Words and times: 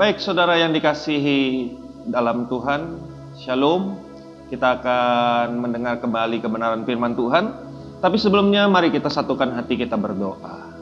Baik, 0.00 0.16
saudara 0.16 0.56
yang 0.56 0.72
dikasihi 0.72 1.76
dalam 2.08 2.48
Tuhan, 2.48 3.04
Shalom. 3.36 4.00
Kita 4.48 4.80
akan 4.80 5.60
mendengar 5.60 6.00
kembali 6.00 6.40
kebenaran 6.40 6.88
firman 6.88 7.12
Tuhan. 7.12 7.52
Tapi 8.00 8.16
sebelumnya 8.16 8.64
mari 8.64 8.88
kita 8.88 9.12
satukan 9.12 9.52
hati 9.52 9.76
kita 9.76 10.00
berdoa. 10.00 10.72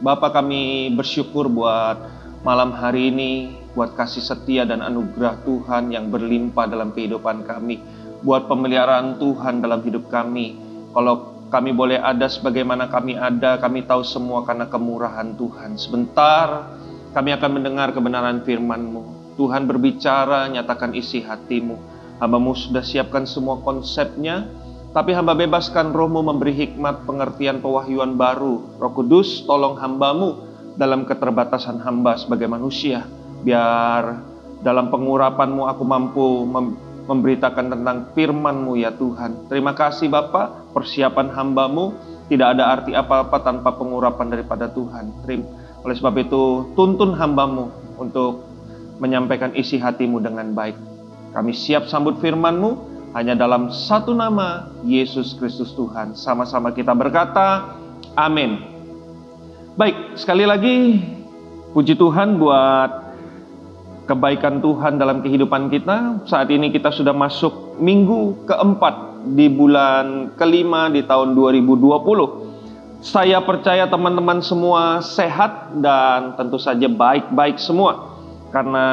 Bapa 0.00 0.32
kami 0.32 0.88
bersyukur 0.96 1.52
buat 1.52 2.00
malam 2.48 2.72
hari 2.72 3.12
ini, 3.12 3.52
buat 3.76 3.92
kasih 3.92 4.24
setia 4.24 4.64
dan 4.64 4.80
anugerah 4.80 5.44
Tuhan 5.44 5.92
yang 5.92 6.08
berlimpah 6.08 6.64
dalam 6.64 6.96
kehidupan 6.96 7.44
kami, 7.44 7.76
buat 8.24 8.48
pemeliharaan 8.48 9.20
Tuhan 9.20 9.60
dalam 9.60 9.84
hidup 9.84 10.08
kami. 10.08 10.56
Kalau 10.96 11.44
kami 11.52 11.76
boleh 11.76 12.00
ada 12.00 12.24
sebagaimana 12.24 12.88
kami 12.88 13.20
ada, 13.20 13.60
kami 13.60 13.84
tahu 13.84 14.00
semua 14.00 14.48
karena 14.48 14.64
kemurahan 14.64 15.36
Tuhan. 15.36 15.76
Sebentar 15.76 16.72
kami 17.12 17.30
akan 17.36 17.60
mendengar 17.60 17.92
kebenaran 17.92 18.40
firman-Mu. 18.40 19.36
Tuhan 19.36 19.68
berbicara, 19.68 20.48
nyatakan 20.48 20.96
isi 20.96 21.20
hatimu. 21.20 21.76
Hambamu 22.20 22.56
sudah 22.56 22.84
siapkan 22.84 23.28
semua 23.28 23.60
konsepnya, 23.60 24.48
tapi 24.92 25.16
hamba 25.16 25.32
bebaskan 25.32 25.92
rohmu 25.92 26.20
memberi 26.20 26.52
hikmat, 26.52 27.08
pengertian, 27.08 27.60
pewahyuan 27.64 28.16
baru. 28.16 28.76
Roh 28.76 28.92
Kudus, 28.92 29.44
tolong 29.48 29.76
hambamu 29.80 30.48
dalam 30.76 31.08
keterbatasan 31.08 31.80
hamba 31.80 32.16
sebagai 32.20 32.48
manusia. 32.48 33.04
Biar 33.40 34.20
dalam 34.60 34.88
pengurapanmu 34.92 35.68
aku 35.68 35.82
mampu 35.84 36.26
mem 36.48 36.66
memberitakan 37.02 37.66
tentang 37.74 38.14
firman-Mu 38.14 38.78
ya 38.78 38.94
Tuhan. 38.94 39.50
Terima 39.50 39.74
kasih 39.74 40.06
Bapak, 40.06 40.70
persiapan 40.70 41.34
hambamu 41.34 41.98
tidak 42.30 42.54
ada 42.54 42.70
arti 42.78 42.94
apa-apa 42.94 43.42
tanpa 43.42 43.74
pengurapan 43.74 44.30
daripada 44.30 44.70
Tuhan. 44.70 45.10
Terima 45.26 45.61
oleh 45.82 45.94
sebab 45.98 46.14
itu, 46.22 46.72
tuntun 46.78 47.18
hambamu 47.18 47.74
untuk 47.98 48.46
menyampaikan 49.02 49.50
isi 49.58 49.82
hatimu 49.82 50.22
dengan 50.22 50.54
baik. 50.54 50.78
Kami 51.34 51.50
siap 51.50 51.90
sambut 51.90 52.22
firmanmu 52.22 52.70
hanya 53.18 53.34
dalam 53.34 53.68
satu 53.74 54.14
nama, 54.14 54.70
Yesus 54.86 55.34
Kristus 55.34 55.74
Tuhan. 55.74 56.14
Sama-sama 56.14 56.70
kita 56.70 56.94
berkata, 56.94 57.74
amin. 58.14 58.62
Baik, 59.74 60.14
sekali 60.14 60.46
lagi, 60.46 61.02
puji 61.74 61.98
Tuhan 61.98 62.38
buat 62.38 63.02
kebaikan 64.06 64.62
Tuhan 64.62 65.02
dalam 65.02 65.18
kehidupan 65.18 65.66
kita. 65.66 66.22
Saat 66.30 66.52
ini 66.54 66.70
kita 66.70 66.94
sudah 66.94 67.16
masuk 67.16 67.80
minggu 67.82 68.46
keempat 68.46 69.26
di 69.34 69.50
bulan 69.50 70.36
kelima 70.38 70.92
di 70.92 71.02
tahun 71.02 71.34
2020. 71.34 72.51
Saya 73.02 73.42
percaya 73.42 73.90
teman-teman 73.90 74.38
semua 74.46 75.02
sehat 75.02 75.74
dan 75.82 76.38
tentu 76.38 76.54
saja 76.54 76.86
baik-baik 76.86 77.58
semua. 77.58 78.14
Karena 78.54 78.86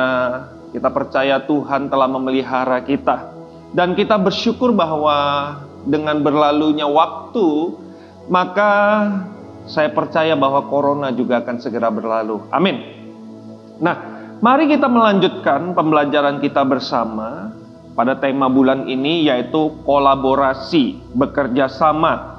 kita 0.74 0.90
percaya 0.90 1.38
Tuhan 1.46 1.94
telah 1.94 2.10
memelihara 2.10 2.82
kita. 2.82 3.30
Dan 3.70 3.94
kita 3.94 4.18
bersyukur 4.18 4.74
bahwa 4.74 5.62
dengan 5.86 6.26
berlalunya 6.26 6.90
waktu, 6.90 7.78
maka 8.34 8.74
saya 9.70 9.94
percaya 9.94 10.34
bahwa 10.34 10.66
corona 10.66 11.14
juga 11.14 11.46
akan 11.46 11.62
segera 11.62 11.94
berlalu. 11.94 12.42
Amin. 12.50 12.82
Nah, 13.78 14.26
mari 14.42 14.66
kita 14.74 14.90
melanjutkan 14.90 15.78
pembelajaran 15.78 16.42
kita 16.42 16.66
bersama 16.66 17.54
pada 17.94 18.18
tema 18.18 18.50
bulan 18.50 18.90
ini 18.90 19.30
yaitu 19.30 19.70
kolaborasi, 19.86 20.98
bekerja 21.14 21.70
sama 21.70 22.39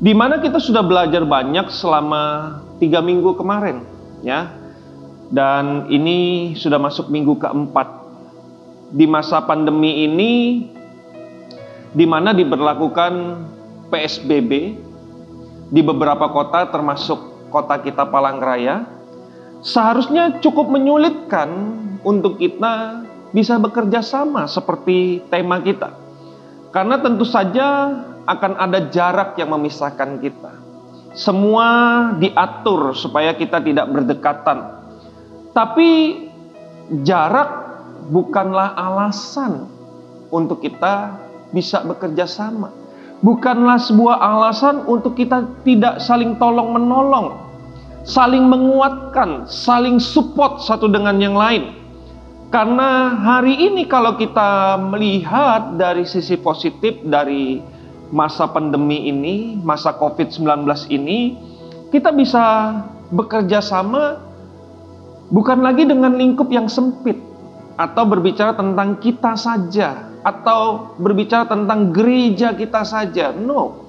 di 0.00 0.16
mana 0.16 0.40
kita 0.40 0.56
sudah 0.56 0.80
belajar 0.80 1.28
banyak 1.28 1.68
selama 1.68 2.56
tiga 2.80 3.04
minggu 3.04 3.36
kemarin, 3.36 3.84
ya. 4.24 4.48
Dan 5.30 5.86
ini 5.92 6.50
sudah 6.56 6.80
masuk 6.80 7.12
minggu 7.12 7.36
keempat 7.36 7.86
di 8.90 9.04
masa 9.06 9.44
pandemi 9.44 10.08
ini, 10.08 10.32
di 11.92 12.08
mana 12.08 12.32
diberlakukan 12.32 13.44
PSBB 13.92 14.50
di 15.70 15.80
beberapa 15.84 16.32
kota, 16.32 16.66
termasuk 16.72 17.52
kota 17.52 17.78
kita 17.78 18.08
Palangkaraya, 18.08 18.88
seharusnya 19.60 20.40
cukup 20.40 20.72
menyulitkan 20.72 21.50
untuk 22.02 22.40
kita 22.40 23.04
bisa 23.30 23.60
bekerja 23.60 24.02
sama 24.02 24.48
seperti 24.48 25.22
tema 25.30 25.62
kita. 25.62 25.94
Karena 26.74 26.98
tentu 26.98 27.22
saja 27.22 27.94
akan 28.28 28.52
ada 28.60 28.88
jarak 28.92 29.36
yang 29.40 29.52
memisahkan 29.54 30.20
kita. 30.20 30.52
Semua 31.16 31.68
diatur 32.16 32.94
supaya 32.94 33.34
kita 33.34 33.58
tidak 33.58 33.90
berdekatan. 33.90 34.78
Tapi 35.50 35.90
jarak 37.02 37.50
bukanlah 38.10 38.78
alasan 38.78 39.66
untuk 40.30 40.62
kita 40.62 41.18
bisa 41.50 41.82
bekerja 41.82 42.26
sama. 42.30 42.70
Bukanlah 43.20 43.76
sebuah 43.76 44.16
alasan 44.16 44.88
untuk 44.88 45.18
kita 45.18 45.44
tidak 45.66 46.00
saling 46.00 46.40
tolong 46.40 46.72
menolong, 46.72 47.36
saling 48.06 48.48
menguatkan, 48.48 49.44
saling 49.44 50.00
support 50.00 50.64
satu 50.64 50.88
dengan 50.88 51.20
yang 51.20 51.36
lain. 51.36 51.76
Karena 52.50 53.14
hari 53.14 53.60
ini 53.60 53.86
kalau 53.86 54.16
kita 54.16 54.80
melihat 54.80 55.76
dari 55.76 56.02
sisi 56.02 56.34
positif 56.40 56.98
dari 57.06 57.60
masa 58.10 58.50
pandemi 58.50 59.06
ini, 59.08 59.58
masa 59.62 59.94
COVID-19 59.94 60.66
ini, 60.90 61.38
kita 61.94 62.10
bisa 62.10 62.74
bekerja 63.10 63.58
sama 63.62 64.18
bukan 65.30 65.62
lagi 65.62 65.86
dengan 65.86 66.14
lingkup 66.14 66.50
yang 66.50 66.66
sempit 66.70 67.18
atau 67.78 68.04
berbicara 68.06 68.54
tentang 68.54 68.98
kita 68.98 69.34
saja 69.34 70.10
atau 70.20 70.92
berbicara 71.00 71.48
tentang 71.48 71.90
gereja 71.94 72.52
kita 72.52 72.84
saja. 72.84 73.32
No. 73.32 73.88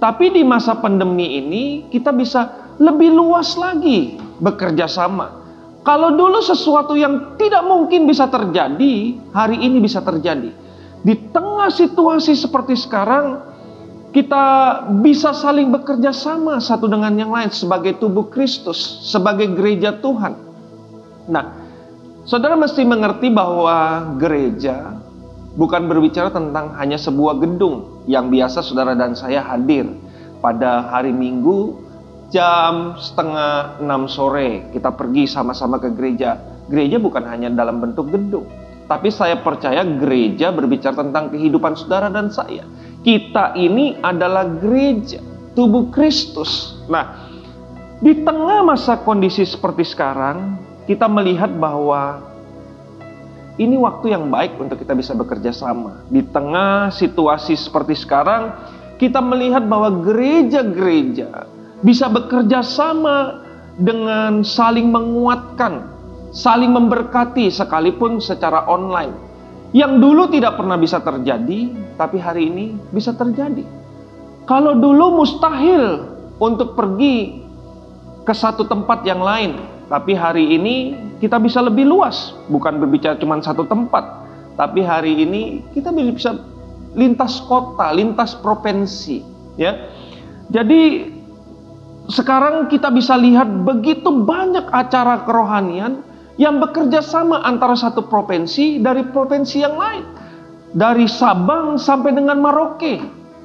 Tapi 0.00 0.32
di 0.32 0.42
masa 0.44 0.76
pandemi 0.80 1.40
ini 1.40 1.64
kita 1.88 2.12
bisa 2.12 2.72
lebih 2.80 3.12
luas 3.12 3.56
lagi 3.56 4.16
bekerja 4.40 4.88
sama. 4.88 5.40
Kalau 5.80 6.12
dulu 6.12 6.44
sesuatu 6.44 6.92
yang 6.92 7.36
tidak 7.40 7.64
mungkin 7.64 8.04
bisa 8.04 8.28
terjadi, 8.28 9.16
hari 9.32 9.56
ini 9.64 9.80
bisa 9.80 10.04
terjadi. 10.04 10.52
Di 11.00 11.14
tengah 11.32 11.72
situasi 11.72 12.36
seperti 12.36 12.76
sekarang, 12.76 13.49
kita 14.10 14.44
bisa 15.02 15.30
saling 15.30 15.70
bekerja 15.70 16.10
sama 16.10 16.58
satu 16.58 16.90
dengan 16.90 17.14
yang 17.14 17.30
lain 17.30 17.50
sebagai 17.54 17.98
tubuh 18.02 18.26
Kristus, 18.26 19.06
sebagai 19.06 19.54
gereja 19.54 19.94
Tuhan. 20.02 20.34
Nah, 21.30 21.54
saudara 22.26 22.58
mesti 22.58 22.82
mengerti 22.82 23.30
bahwa 23.30 24.10
gereja 24.18 24.98
bukan 25.54 25.86
berbicara 25.86 26.34
tentang 26.34 26.74
hanya 26.74 26.98
sebuah 26.98 27.38
gedung 27.38 28.02
yang 28.10 28.34
biasa 28.34 28.66
saudara 28.66 28.98
dan 28.98 29.14
saya 29.14 29.46
hadir 29.46 29.86
pada 30.42 30.90
hari 30.90 31.14
Minggu 31.14 31.78
jam 32.34 32.98
setengah 32.98 33.78
enam 33.78 34.10
sore 34.10 34.74
kita 34.74 34.90
pergi 34.90 35.30
sama-sama 35.30 35.78
ke 35.78 35.94
gereja. 35.94 36.38
Gereja 36.70 37.02
bukan 37.02 37.26
hanya 37.26 37.50
dalam 37.50 37.82
bentuk 37.82 38.10
gedung, 38.14 38.46
tapi 38.86 39.10
saya 39.10 39.42
percaya 39.42 39.82
gereja 39.82 40.54
berbicara 40.54 40.98
tentang 40.98 41.30
kehidupan 41.34 41.74
saudara 41.74 42.06
dan 42.10 42.30
saya 42.30 42.62
kita 43.00 43.56
ini 43.56 43.96
adalah 44.00 44.44
gereja, 44.46 45.20
tubuh 45.56 45.88
Kristus. 45.88 46.76
Nah, 46.88 47.30
di 48.00 48.24
tengah 48.24 48.64
masa 48.64 49.00
kondisi 49.00 49.44
seperti 49.44 49.84
sekarang, 49.84 50.56
kita 50.84 51.08
melihat 51.08 51.52
bahwa 51.52 52.24
ini 53.60 53.76
waktu 53.76 54.16
yang 54.16 54.32
baik 54.32 54.56
untuk 54.56 54.80
kita 54.80 54.96
bisa 54.96 55.12
bekerja 55.12 55.52
sama. 55.52 56.00
Di 56.08 56.24
tengah 56.24 56.88
situasi 56.88 57.56
seperti 57.56 57.92
sekarang, 57.92 58.56
kita 58.96 59.20
melihat 59.20 59.64
bahwa 59.68 60.00
gereja-gereja 60.00 61.48
bisa 61.80 62.08
bekerja 62.08 62.60
sama 62.64 63.44
dengan 63.80 64.44
saling 64.44 64.92
menguatkan, 64.92 65.88
saling 66.32 66.72
memberkati 66.72 67.48
sekalipun 67.48 68.20
secara 68.20 68.64
online. 68.68 69.29
Yang 69.70 69.92
dulu 70.02 70.22
tidak 70.34 70.58
pernah 70.58 70.74
bisa 70.74 70.98
terjadi, 70.98 71.70
tapi 71.94 72.18
hari 72.18 72.50
ini 72.50 72.74
bisa 72.90 73.14
terjadi. 73.14 73.62
Kalau 74.42 74.74
dulu 74.74 75.22
mustahil 75.22 76.10
untuk 76.42 76.74
pergi 76.74 77.46
ke 78.26 78.34
satu 78.34 78.66
tempat 78.66 79.06
yang 79.06 79.22
lain, 79.22 79.62
tapi 79.86 80.18
hari 80.18 80.58
ini 80.58 80.98
kita 81.22 81.38
bisa 81.38 81.62
lebih 81.62 81.86
luas, 81.86 82.34
bukan 82.50 82.82
berbicara 82.82 83.14
cuma 83.14 83.38
satu 83.38 83.62
tempat, 83.62 84.02
tapi 84.58 84.82
hari 84.82 85.22
ini 85.22 85.62
kita 85.70 85.94
bisa 85.94 86.34
lintas 86.98 87.38
kota, 87.46 87.94
lintas 87.94 88.34
provinsi, 88.34 89.22
ya. 89.54 89.78
Jadi 90.50 91.14
sekarang 92.10 92.66
kita 92.66 92.90
bisa 92.90 93.14
lihat 93.14 93.46
begitu 93.62 94.10
banyak 94.10 94.66
acara 94.74 95.22
kerohanian 95.22 96.02
yang 96.40 96.56
bekerja 96.56 97.04
sama 97.04 97.44
antara 97.44 97.76
satu 97.76 98.08
provinsi 98.08 98.80
dari 98.80 99.04
provinsi 99.12 99.60
yang 99.60 99.76
lain. 99.76 100.04
Dari 100.72 101.04
Sabang 101.04 101.76
sampai 101.76 102.16
dengan 102.16 102.40
Maroke. 102.40 102.96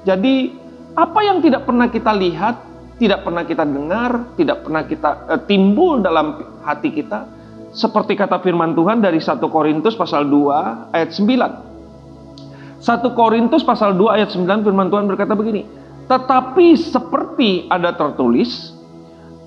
Jadi 0.08 0.56
apa 0.96 1.20
yang 1.26 1.44
tidak 1.44 1.68
pernah 1.68 1.92
kita 1.92 2.16
lihat, 2.16 2.56
tidak 2.96 3.28
pernah 3.28 3.44
kita 3.44 3.68
dengar, 3.68 4.32
tidak 4.40 4.64
pernah 4.64 4.88
kita 4.88 5.10
eh, 5.28 5.42
timbul 5.44 6.00
dalam 6.00 6.40
hati 6.64 6.96
kita, 6.96 7.28
seperti 7.76 8.16
kata 8.16 8.40
firman 8.40 8.72
Tuhan 8.72 9.04
dari 9.04 9.20
1 9.20 9.44
Korintus 9.52 10.00
pasal 10.00 10.32
2 10.32 10.96
ayat 10.96 11.12
9. 11.12 12.80
1 12.80 13.20
Korintus 13.20 13.66
pasal 13.68 13.98
2 14.00 14.16
ayat 14.16 14.30
9 14.32 14.64
firman 14.64 14.88
Tuhan 14.88 15.10
berkata 15.10 15.36
begini, 15.36 15.68
"Tetapi 16.08 16.78
seperti 16.78 17.66
ada 17.68 17.92
tertulis, 17.92 18.72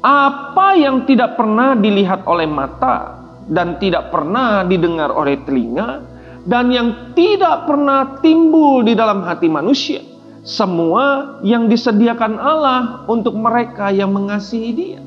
apa 0.04 0.74
yang 0.76 1.06
tidak 1.08 1.38
pernah 1.38 1.78
dilihat 1.78 2.26
oleh 2.26 2.44
mata 2.44 3.17
dan 3.48 3.80
tidak 3.80 4.12
pernah 4.12 4.62
didengar 4.68 5.08
oleh 5.10 5.40
telinga 5.42 6.04
dan 6.44 6.72
yang 6.72 7.12
tidak 7.16 7.68
pernah 7.68 8.20
timbul 8.20 8.84
di 8.84 8.96
dalam 8.96 9.24
hati 9.24 9.48
manusia, 9.48 10.00
semua 10.44 11.36
yang 11.44 11.68
disediakan 11.68 12.40
Allah 12.40 13.04
untuk 13.08 13.36
mereka 13.36 13.92
yang 13.92 14.12
mengasihi 14.12 14.70
Dia." 14.72 15.00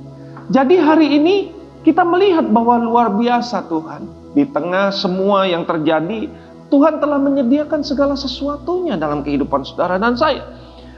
Jadi 0.51 0.75
hari 0.75 1.07
ini 1.15 1.35
kita 1.81 2.05
melihat 2.05 2.45
bahwa 2.49 2.77
luar 2.77 3.07
biasa 3.13 3.65
Tuhan. 3.65 4.19
Di 4.31 4.47
tengah 4.47 4.95
semua 4.95 5.43
yang 5.43 5.67
terjadi, 5.67 6.31
Tuhan 6.71 7.03
telah 7.03 7.19
menyediakan 7.19 7.83
segala 7.83 8.15
sesuatunya 8.15 8.95
dalam 8.95 9.27
kehidupan 9.27 9.67
saudara 9.67 9.99
dan 9.99 10.15
saya. 10.15 10.47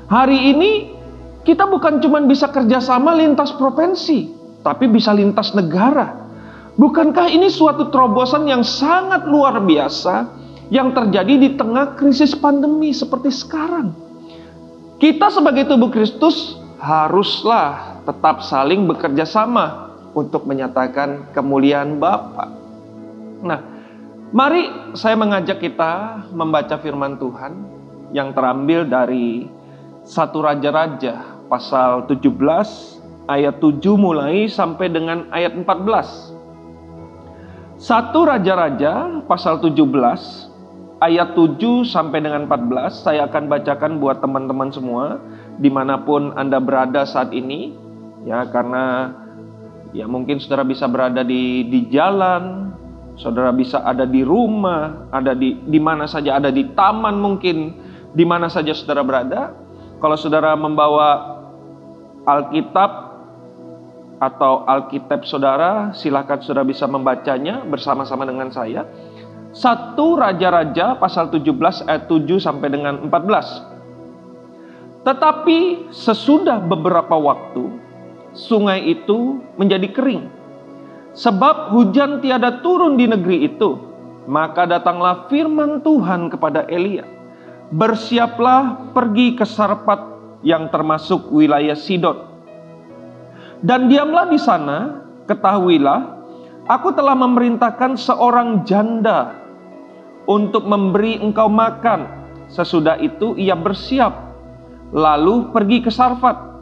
Hari 0.05 0.53
ini 0.53 0.71
kita 1.41 1.65
bukan 1.65 1.97
cuma 1.97 2.21
bisa 2.21 2.45
kerjasama 2.53 3.17
lintas 3.17 3.49
provinsi, 3.57 4.29
tapi 4.61 4.85
bisa 4.85 5.09
lintas 5.11 5.51
negara. 5.57 6.29
Bukankah 6.73 7.29
ini 7.29 7.53
suatu 7.53 7.93
terobosan 7.93 8.49
yang 8.49 8.65
sangat 8.65 9.29
luar 9.29 9.61
biasa 9.61 10.25
yang 10.73 10.89
terjadi 10.89 11.37
di 11.37 11.49
tengah 11.53 11.93
krisis 11.93 12.33
pandemi 12.33 12.89
seperti 12.89 13.29
sekarang? 13.29 13.93
Kita 14.97 15.29
sebagai 15.29 15.69
tubuh 15.69 15.93
Kristus 15.93 16.57
haruslah 16.81 18.01
tetap 18.09 18.41
saling 18.41 18.89
bekerja 18.89 19.21
sama 19.21 19.93
untuk 20.17 20.49
menyatakan 20.49 21.29
kemuliaan 21.29 22.01
Bapa. 22.01 22.49
Nah, 23.45 23.61
mari 24.33 24.65
saya 24.97 25.13
mengajak 25.13 25.61
kita 25.61 26.25
membaca 26.33 26.73
firman 26.81 27.21
Tuhan 27.21 27.53
yang 28.17 28.33
terambil 28.33 28.89
dari 28.89 29.45
satu 30.01 30.41
raja-raja 30.41 31.37
pasal 31.45 32.09
17 32.09 32.33
ayat 33.29 33.61
7 33.61 33.77
mulai 33.93 34.49
sampai 34.49 34.89
dengan 34.89 35.29
ayat 35.29 35.53
14. 35.53 36.42
Satu 37.83 38.23
raja-raja 38.23 39.19
pasal 39.27 39.59
17 39.59 39.83
ayat 41.03 41.35
7 41.35 41.83
sampai 41.83 42.23
dengan 42.23 42.47
14 42.47 43.03
saya 43.03 43.27
akan 43.27 43.51
bacakan 43.51 43.99
buat 43.99 44.23
teman-teman 44.23 44.71
semua 44.71 45.19
di 45.59 45.67
mana 45.67 45.99
pun 45.99 46.31
Anda 46.39 46.63
berada 46.63 47.03
saat 47.03 47.35
ini 47.35 47.75
ya 48.23 48.47
karena 48.47 49.11
Ya 49.93 50.09
mungkin 50.09 50.41
saudara 50.41 50.65
bisa 50.65 50.89
berada 50.89 51.21
di 51.21 51.69
di 51.69 51.85
jalan, 51.93 52.73
saudara 53.13 53.53
bisa 53.53 53.85
ada 53.85 54.09
di 54.09 54.25
rumah, 54.25 55.05
ada 55.13 55.37
di 55.37 55.61
di 55.69 55.77
mana 55.77 56.09
saja, 56.09 56.41
ada 56.41 56.49
di 56.49 56.65
taman 56.73 57.21
mungkin, 57.21 57.77
di 58.17 58.25
mana 58.25 58.49
saja 58.49 58.73
saudara 58.73 59.05
berada. 59.05 59.53
Kalau 60.01 60.17
saudara 60.17 60.57
membawa 60.57 61.37
Alkitab 62.25 63.12
atau 64.23 64.63
Alkitab 64.63 65.27
saudara, 65.27 65.91
silakan 65.91 66.39
saudara 66.39 66.63
bisa 66.63 66.87
membacanya 66.87 67.67
bersama-sama 67.67 68.23
dengan 68.23 68.47
saya. 68.47 68.87
Satu 69.53 70.17
Raja-Raja 70.17 70.97
pasal 70.97 71.29
17 71.29 71.85
ayat 71.85 72.09
7 72.09 72.41
sampai 72.41 72.73
dengan 72.73 73.05
14. 73.05 75.03
Tetapi 75.03 75.91
sesudah 75.91 76.63
beberapa 76.63 77.19
waktu, 77.19 77.67
sungai 78.33 78.81
itu 78.87 79.43
menjadi 79.59 79.91
kering. 79.91 80.31
Sebab 81.13 81.69
hujan 81.69 82.23
tiada 82.23 82.63
turun 82.65 82.97
di 82.97 83.05
negeri 83.05 83.45
itu, 83.45 83.77
maka 84.25 84.65
datanglah 84.65 85.29
firman 85.29 85.85
Tuhan 85.85 86.33
kepada 86.33 86.65
Elia. 86.65 87.05
Bersiaplah 87.69 88.89
pergi 88.95 89.37
ke 89.37 89.45
Sarpat 89.45 90.01
yang 90.41 90.73
termasuk 90.73 91.29
wilayah 91.29 91.77
Sidon. 91.77 92.32
Dan 93.63 93.87
diamlah 93.87 94.27
di 94.27 94.35
sana, 94.35 95.07
ketahuilah, 95.23 96.19
aku 96.67 96.91
telah 96.91 97.15
memerintahkan 97.15 97.95
seorang 97.95 98.67
janda 98.67 99.39
untuk 100.27 100.67
memberi 100.67 101.23
engkau 101.23 101.47
makan. 101.47 102.07
Sesudah 102.51 102.99
itu 102.99 103.33
ia 103.39 103.55
bersiap, 103.55 104.11
lalu 104.91 105.49
pergi 105.55 105.79
ke 105.79 105.89
Sarfat 105.89 106.53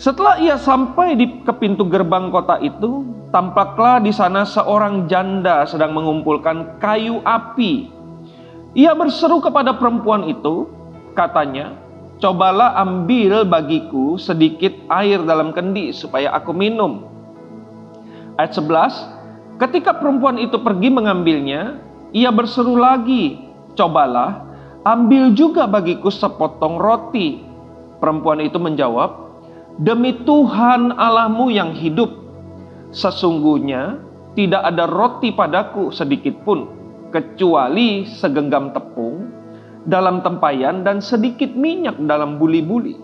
setelah 0.00 0.40
ia 0.40 0.56
sampai 0.56 1.12
di 1.12 1.44
ke 1.44 1.52
pintu 1.60 1.84
gerbang 1.84 2.32
kota 2.32 2.56
itu, 2.64 3.04
tampaklah 3.28 4.00
di 4.00 4.08
sana 4.08 4.48
seorang 4.48 5.04
janda 5.12 5.68
sedang 5.68 5.92
mengumpulkan 5.92 6.80
kayu 6.80 7.20
api. 7.20 7.92
Ia 8.72 8.96
berseru 8.96 9.44
kepada 9.44 9.76
perempuan 9.76 10.24
itu, 10.24 10.72
katanya, 11.12 11.76
"Cobalah 12.20 12.76
ambil 12.76 13.48
bagiku 13.48 14.20
sedikit 14.20 14.76
air 14.92 15.24
dalam 15.24 15.56
kendi 15.56 15.96
supaya 15.96 16.36
aku 16.36 16.52
minum." 16.52 17.08
Ayat 18.36 18.56
11, 18.56 19.08
ketika 19.56 19.96
perempuan 19.96 20.36
itu 20.36 20.60
pergi 20.60 20.88
mengambilnya, 20.92 21.80
ia 22.12 22.28
berseru 22.28 22.76
lagi, 22.76 23.40
"Cobalah 23.72 24.44
ambil 24.84 25.32
juga 25.32 25.64
bagiku 25.64 26.12
sepotong 26.12 26.76
roti." 26.76 27.40
Perempuan 28.00 28.40
itu 28.40 28.56
menjawab, 28.56 29.30
Demi 29.80 30.12
Tuhan 30.28 30.92
Allahmu 30.92 31.48
yang 31.48 31.72
hidup, 31.72 32.12
sesungguhnya 32.92 33.96
tidak 34.36 34.60
ada 34.60 34.84
roti 34.84 35.32
padaku 35.32 35.88
sedikit 35.88 36.36
pun, 36.44 36.68
kecuali 37.08 38.04
segenggam 38.04 38.76
tepung 38.76 39.29
dalam 39.88 40.20
tempayan 40.20 40.84
dan 40.84 41.00
sedikit 41.00 41.52
minyak 41.56 41.96
dalam 42.04 42.36
buli-buli. 42.36 42.98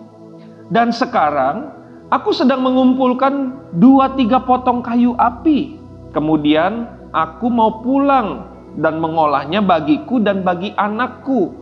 Dan 0.69 0.91
sekarang 0.91 1.71
aku 2.11 2.35
sedang 2.35 2.61
mengumpulkan 2.61 3.55
dua 3.79 4.13
tiga 4.13 4.43
potong 4.43 4.83
kayu 4.83 5.15
api. 5.17 5.79
Kemudian 6.11 6.85
aku 7.15 7.47
mau 7.47 7.81
pulang 7.81 8.51
dan 8.77 9.01
mengolahnya 9.01 9.63
bagiku 9.63 10.21
dan 10.21 10.45
bagi 10.45 10.75
anakku. 10.77 11.55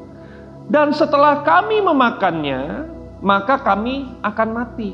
Dan 0.66 0.92
setelah 0.92 1.46
kami 1.46 1.80
memakannya, 1.80 2.90
maka 3.22 3.62
kami 3.62 4.10
akan 4.26 4.50
mati. 4.50 4.92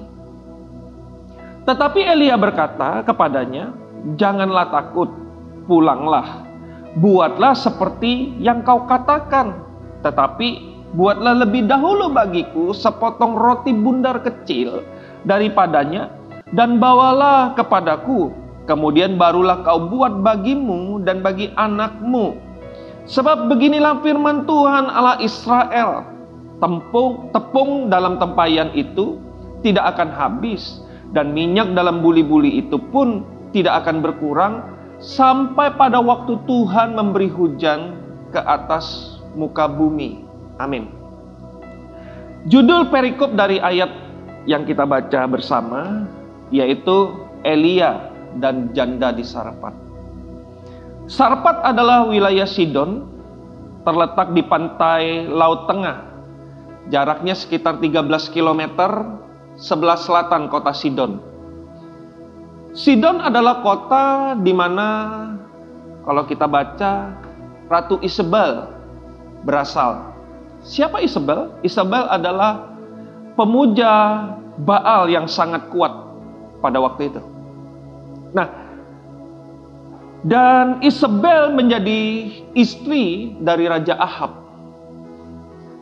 Tetapi 1.63 2.01
Elia 2.03 2.35
berkata 2.35 3.05
kepadanya, 3.07 3.71
"Janganlah 4.19 4.67
takut, 4.73 5.07
pulanglah. 5.69 6.43
Buatlah 6.99 7.55
seperti 7.55 8.35
yang 8.43 8.67
kau 8.67 8.83
katakan, 8.83 9.70
tetapi 10.01 10.81
buatlah 10.97 11.45
lebih 11.45 11.69
dahulu 11.69 12.11
bagiku 12.11 12.75
sepotong 12.75 13.37
roti 13.37 13.71
bundar 13.71 14.19
kecil 14.21 14.83
daripadanya 15.23 16.11
dan 16.51 16.77
bawalah 16.81 17.55
kepadaku. 17.55 18.33
Kemudian 18.69 19.17
barulah 19.17 19.65
kau 19.65 19.89
buat 19.89 20.21
bagimu 20.21 21.01
dan 21.01 21.25
bagi 21.25 21.49
anakmu. 21.57 22.37
Sebab 23.09 23.49
beginilah 23.49 24.05
firman 24.05 24.45
Tuhan 24.45 24.85
Allah 24.85 25.17
Israel, 25.17 26.05
tepung 26.61 27.33
tepung 27.33 27.89
dalam 27.89 28.21
tempayan 28.21 28.69
itu 28.77 29.17
tidak 29.65 29.97
akan 29.97 30.13
habis 30.13 30.85
dan 31.11 31.33
minyak 31.33 31.73
dalam 31.73 32.05
buli-buli 32.05 32.61
itu 32.61 32.77
pun 32.93 33.25
tidak 33.51 33.83
akan 33.83 33.99
berkurang 33.99 34.53
sampai 35.01 35.73
pada 35.75 35.97
waktu 35.99 36.37
Tuhan 36.45 36.93
memberi 36.93 37.27
hujan 37.27 37.97
ke 38.31 38.39
atas 38.39 39.17
muka 39.35 39.67
bumi. 39.67 40.23
Amin. 40.59 40.91
Judul 42.49 42.89
perikop 42.89 43.37
dari 43.37 43.61
ayat 43.61 43.89
yang 44.49 44.65
kita 44.65 44.85
baca 44.85 45.29
bersama 45.29 46.09
yaitu 46.49 47.13
Elia 47.45 48.09
dan 48.41 48.73
janda 48.73 49.13
di 49.13 49.21
Sarpat. 49.21 49.73
Sarpat 51.05 51.61
adalah 51.65 52.09
wilayah 52.09 52.47
Sidon 52.47 53.05
terletak 53.85 54.33
di 54.33 54.41
pantai 54.45 55.25
Laut 55.29 55.69
Tengah. 55.69 56.09
Jaraknya 56.89 57.37
sekitar 57.37 57.77
13 57.77 58.09
km 58.33 58.61
sebelah 59.57 59.97
selatan 59.97 60.49
kota 60.49 60.73
Sidon. 60.73 61.21
Sidon 62.71 63.19
adalah 63.21 63.59
kota 63.61 64.33
di 64.39 64.53
mana 64.55 64.89
kalau 66.07 66.23
kita 66.25 66.47
baca 66.47 67.13
Ratu 67.69 67.99
Isabel 68.01 68.80
berasal. 69.45 70.13
Siapa 70.61 71.01
Isabel? 71.01 71.57
Isabel 71.65 72.05
adalah 72.09 72.77
pemuja 73.33 73.93
Baal 74.61 75.09
yang 75.09 75.25
sangat 75.25 75.71
kuat 75.73 75.89
pada 76.61 76.77
waktu 76.77 77.09
itu. 77.09 77.21
Nah, 78.35 78.45
dan 80.21 80.77
Isabel 80.85 81.49
menjadi 81.57 82.29
istri 82.53 83.33
dari 83.41 83.65
Raja 83.65 83.97
Ahab. 83.97 84.37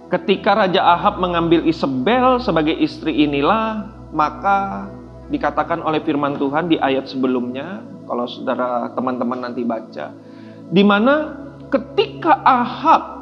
Ketika 0.07 0.55
Raja 0.55 0.79
Ahab 0.79 1.19
mengambil 1.19 1.67
Isabel 1.67 2.39
sebagai 2.39 2.71
istri 2.71 3.27
inilah, 3.27 3.91
maka 4.15 4.87
dikatakan 5.27 5.83
oleh 5.83 5.99
firman 6.07 6.39
Tuhan 6.39 6.71
di 6.71 6.79
ayat 6.79 7.11
sebelumnya, 7.11 7.83
kalau 8.07 8.25
saudara 8.25 8.89
teman-teman 8.95 9.43
nanti 9.43 9.61
baca. 9.67 10.15
Di 10.71 10.81
mana 10.87 11.35
ketika 11.67 12.39
Ahab 12.41 13.18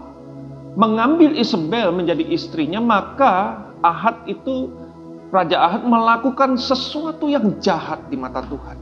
mengambil 0.78 1.34
Isabel 1.34 1.90
menjadi 1.90 2.22
istrinya, 2.30 2.78
maka 2.78 3.66
Ahad 3.82 4.30
itu 4.30 4.70
Raja 5.34 5.58
Ahad 5.58 5.84
melakukan 5.90 6.56
sesuatu 6.56 7.28
yang 7.28 7.58
jahat 7.58 8.06
di 8.08 8.16
mata 8.16 8.46
Tuhan. 8.46 8.78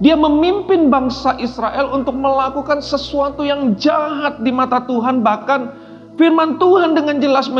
Dia 0.00 0.16
memimpin 0.16 0.88
bangsa 0.88 1.36
Israel 1.36 1.92
untuk 1.92 2.16
melakukan 2.16 2.80
sesuatu 2.80 3.44
yang 3.44 3.76
jahat 3.76 4.40
di 4.40 4.48
mata 4.48 4.80
Tuhan. 4.88 5.20
Bahkan 5.20 5.60
firman 6.16 6.56
Tuhan 6.56 6.96
dengan 6.96 7.20
jelas 7.20 7.52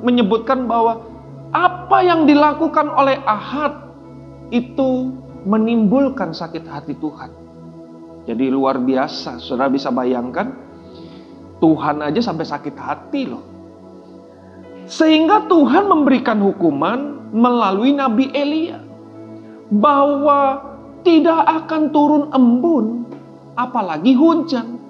menyebutkan 0.00 0.64
bahwa 0.64 1.04
apa 1.52 2.00
yang 2.00 2.24
dilakukan 2.24 2.88
oleh 2.88 3.20
Ahad 3.28 3.92
itu 4.48 5.12
menimbulkan 5.44 6.32
sakit 6.32 6.64
hati 6.64 6.96
Tuhan. 6.96 7.28
Jadi 8.24 8.48
luar 8.48 8.80
biasa, 8.80 9.36
saudara 9.36 9.68
bisa 9.68 9.92
bayangkan 9.92 10.71
Tuhan 11.62 12.02
aja 12.02 12.18
sampai 12.18 12.42
sakit 12.42 12.74
hati 12.74 13.30
loh. 13.30 13.44
Sehingga 14.90 15.46
Tuhan 15.46 15.86
memberikan 15.86 16.42
hukuman 16.42 17.30
melalui 17.30 17.94
Nabi 17.94 18.34
Elia 18.34 18.82
bahwa 19.70 20.58
tidak 21.06 21.38
akan 21.46 21.94
turun 21.94 22.24
embun, 22.34 23.06
apalagi 23.54 24.12
hujan. 24.18 24.82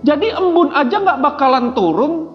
Jadi 0.00 0.32
embun 0.32 0.72
aja 0.72 0.96
nggak 0.96 1.20
bakalan 1.20 1.76
turun, 1.76 2.32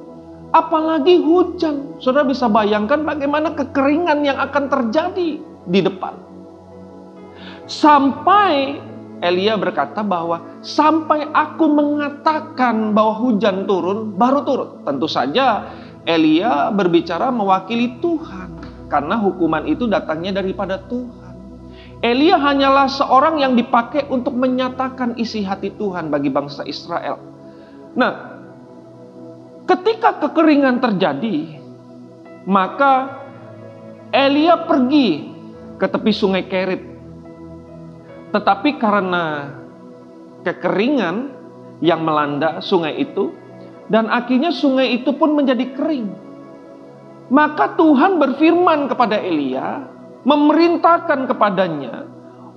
apalagi 0.53 1.17
hujan. 1.25 1.97
Saudara 1.97 2.29
bisa 2.29 2.45
bayangkan 2.45 3.01
bagaimana 3.01 3.57
kekeringan 3.57 4.21
yang 4.21 4.37
akan 4.37 4.69
terjadi 4.69 5.41
di 5.65 5.79
depan. 5.81 6.13
Sampai 7.65 8.77
Elia 9.21 9.53
berkata 9.53 10.01
bahwa 10.01 10.61
sampai 10.65 11.29
aku 11.29 11.69
mengatakan 11.69 12.89
bahwa 12.97 13.21
hujan 13.21 13.69
turun, 13.69 14.17
baru 14.17 14.41
turun. 14.41 14.69
Tentu 14.81 15.05
saja 15.05 15.69
Elia 16.09 16.73
berbicara 16.73 17.29
mewakili 17.29 18.01
Tuhan. 18.01 18.57
Karena 18.89 19.15
hukuman 19.21 19.63
itu 19.69 19.85
datangnya 19.85 20.41
daripada 20.41 20.81
Tuhan. 20.89 21.37
Elia 22.01 22.35
hanyalah 22.41 22.89
seorang 22.89 23.37
yang 23.37 23.53
dipakai 23.53 24.09
untuk 24.09 24.33
menyatakan 24.33 25.13
isi 25.21 25.45
hati 25.45 25.69
Tuhan 25.77 26.09
bagi 26.09 26.33
bangsa 26.33 26.65
Israel. 26.65 27.21
Nah, 27.93 28.41
ketika 29.69 30.17
kekeringan 30.17 30.81
terjadi, 30.81 31.61
maka 32.49 33.21
Elia 34.09 34.65
pergi 34.65 35.29
ke 35.77 35.85
tepi 35.87 36.11
sungai 36.11 36.49
Kerit. 36.49 36.90
Tetapi 38.31 38.79
karena 38.79 39.51
kekeringan 40.47 41.15
yang 41.83 42.01
melanda 42.03 42.63
sungai 42.63 42.97
itu, 42.99 43.35
dan 43.91 44.07
akhirnya 44.07 44.55
sungai 44.55 44.95
itu 45.01 45.11
pun 45.15 45.35
menjadi 45.35 45.75
kering. 45.75 46.07
Maka 47.31 47.75
Tuhan 47.75 48.19
berfirman 48.19 48.87
kepada 48.91 49.19
Elia, 49.19 49.87
memerintahkan 50.23 51.27
kepadanya 51.27 52.05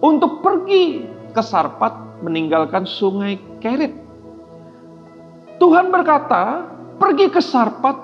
untuk 0.05 0.45
pergi 0.45 1.07
ke 1.33 1.43
Sarpat 1.43 2.23
meninggalkan 2.23 2.85
sungai 2.87 3.41
Kerit. 3.59 3.93
Tuhan 5.59 5.89
berkata, 5.89 6.69
pergi 7.01 7.33
ke 7.33 7.41
Sarpat 7.41 7.97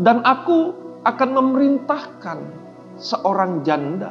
dan 0.00 0.20
aku 0.26 0.74
akan 1.04 1.30
memerintahkan 1.36 2.38
seorang 2.98 3.62
janda 3.62 4.10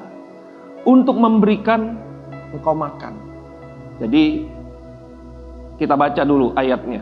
untuk 0.88 1.18
memberikan 1.18 1.98
engkau 2.54 2.78
makan. 2.78 3.18
Jadi 3.98 4.46
kita 5.82 5.98
baca 5.98 6.22
dulu 6.22 6.54
ayatnya. 6.54 7.02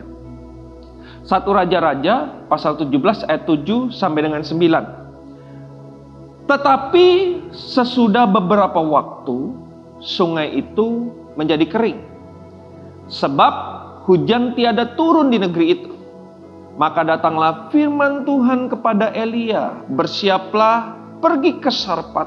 Satu 1.22 1.54
Raja-Raja 1.54 2.42
pasal 2.50 2.74
17 2.80 3.30
ayat 3.30 3.46
7 3.46 3.94
sampai 3.94 4.26
dengan 4.26 4.42
9. 4.42 6.50
Tetapi 6.50 7.06
sesudah 7.54 8.26
beberapa 8.26 8.82
waktu 8.82 9.54
sungai 10.02 10.50
itu 10.58 11.14
menjadi 11.38 11.62
kering. 11.70 12.02
Sebab 13.06 13.54
hujan 14.10 14.58
tiada 14.58 14.98
turun 14.98 15.30
di 15.30 15.38
negeri 15.38 15.66
itu. 15.70 15.94
Maka 16.74 17.06
datanglah 17.06 17.70
firman 17.70 18.26
Tuhan 18.26 18.66
kepada 18.72 19.14
Elia, 19.14 19.86
"Bersiaplah, 19.92 20.98
pergi 21.22 21.62
ke 21.62 21.70
Sarpat 21.70 22.26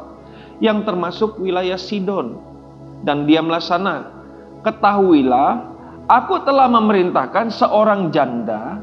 yang 0.63 0.87
termasuk 0.87 1.35
wilayah 1.41 1.75
Sidon 1.75 2.54
dan 3.05 3.29
diamlah 3.29 3.61
sana. 3.61 4.09
Ketahuilah, 4.65 5.61
aku 6.09 6.41
telah 6.41 6.65
memerintahkan 6.67 7.53
seorang 7.53 8.09
janda 8.09 8.81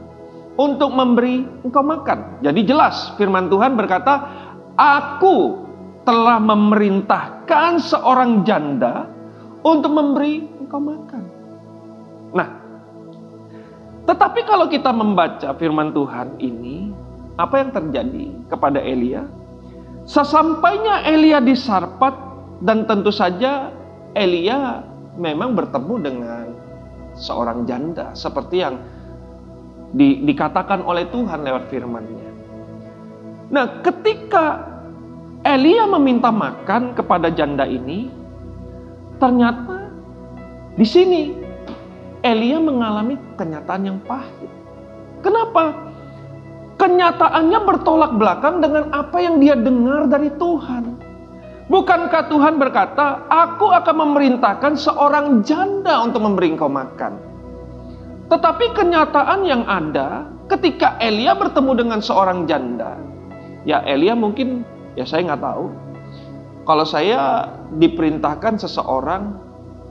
untuk 0.56 0.94
memberi 0.94 1.42
engkau 1.66 1.82
makan." 1.82 2.38
Jadi 2.40 2.60
jelas 2.62 3.12
firman 3.18 3.50
Tuhan 3.50 3.74
berkata, 3.74 4.42
Aku 4.72 5.68
telah 6.02 6.40
memerintahkan 6.40 7.78
seorang 7.78 8.42
janda 8.42 9.06
untuk 9.62 9.92
memberi 9.92 10.48
engkau 10.58 10.80
makan. 10.80 11.24
Nah, 12.32 12.48
tetapi 14.08 14.40
kalau 14.48 14.66
kita 14.66 14.90
membaca 14.90 15.54
firman 15.60 15.94
Tuhan 15.94 16.40
ini, 16.42 16.90
apa 17.38 17.62
yang 17.62 17.70
terjadi 17.70 18.26
kepada 18.50 18.80
Elia? 18.82 19.28
Sesampainya 20.02 21.06
Elia 21.06 21.38
di 21.38 21.54
Sarpat 21.54 22.16
dan 22.64 22.88
tentu 22.90 23.14
saja 23.14 23.70
Elia 24.12 24.84
memang 25.16 25.56
bertemu 25.56 25.94
dengan 26.00 26.46
seorang 27.16 27.68
janda 27.68 28.12
seperti 28.16 28.64
yang 28.64 28.80
di, 29.92 30.24
dikatakan 30.24 30.80
oleh 30.84 31.04
Tuhan 31.12 31.44
lewat 31.44 31.68
firman-Nya. 31.68 32.30
Nah, 33.52 33.84
ketika 33.84 34.64
Elia 35.44 35.84
meminta 35.84 36.32
makan 36.32 36.96
kepada 36.96 37.28
janda 37.28 37.68
ini, 37.68 38.08
ternyata 39.20 39.92
di 40.72 40.86
sini 40.88 41.22
Elia 42.24 42.62
mengalami 42.62 43.18
kenyataan 43.36 43.82
yang 43.82 43.98
pahit. 44.06 44.48
Kenapa? 45.20 45.90
Kenyataannya 46.78 47.60
bertolak 47.66 48.16
belakang 48.16 48.62
dengan 48.62 48.88
apa 48.94 49.18
yang 49.20 49.42
dia 49.42 49.58
dengar 49.58 50.08
dari 50.08 50.30
Tuhan. 50.34 51.01
Bukankah 51.72 52.28
Tuhan 52.28 52.60
berkata, 52.60 53.24
"Aku 53.32 53.72
akan 53.72 53.96
memerintahkan 53.96 54.76
seorang 54.76 55.40
janda 55.40 56.04
untuk 56.04 56.20
memberi 56.20 56.52
engkau 56.52 56.68
makan"? 56.68 57.16
Tetapi 58.28 58.76
kenyataan 58.76 59.40
yang 59.48 59.64
ada 59.64 60.28
ketika 60.52 61.00
Elia 61.00 61.32
bertemu 61.32 61.72
dengan 61.80 62.00
seorang 62.04 62.44
janda, 62.44 63.00
Ya 63.62 63.80
Elia 63.86 64.12
mungkin 64.12 64.68
ya 64.98 65.06
saya 65.06 65.32
nggak 65.32 65.42
tahu. 65.42 65.66
Kalau 66.68 66.84
saya 66.86 67.48
diperintahkan 67.74 68.60
seseorang 68.60 69.34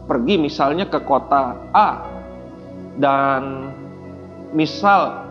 pergi 0.05 0.37
misalnya 0.37 0.87
ke 0.87 1.01
kota 1.03 1.55
A 1.71 2.03
dan 2.99 3.73
misal 4.53 5.23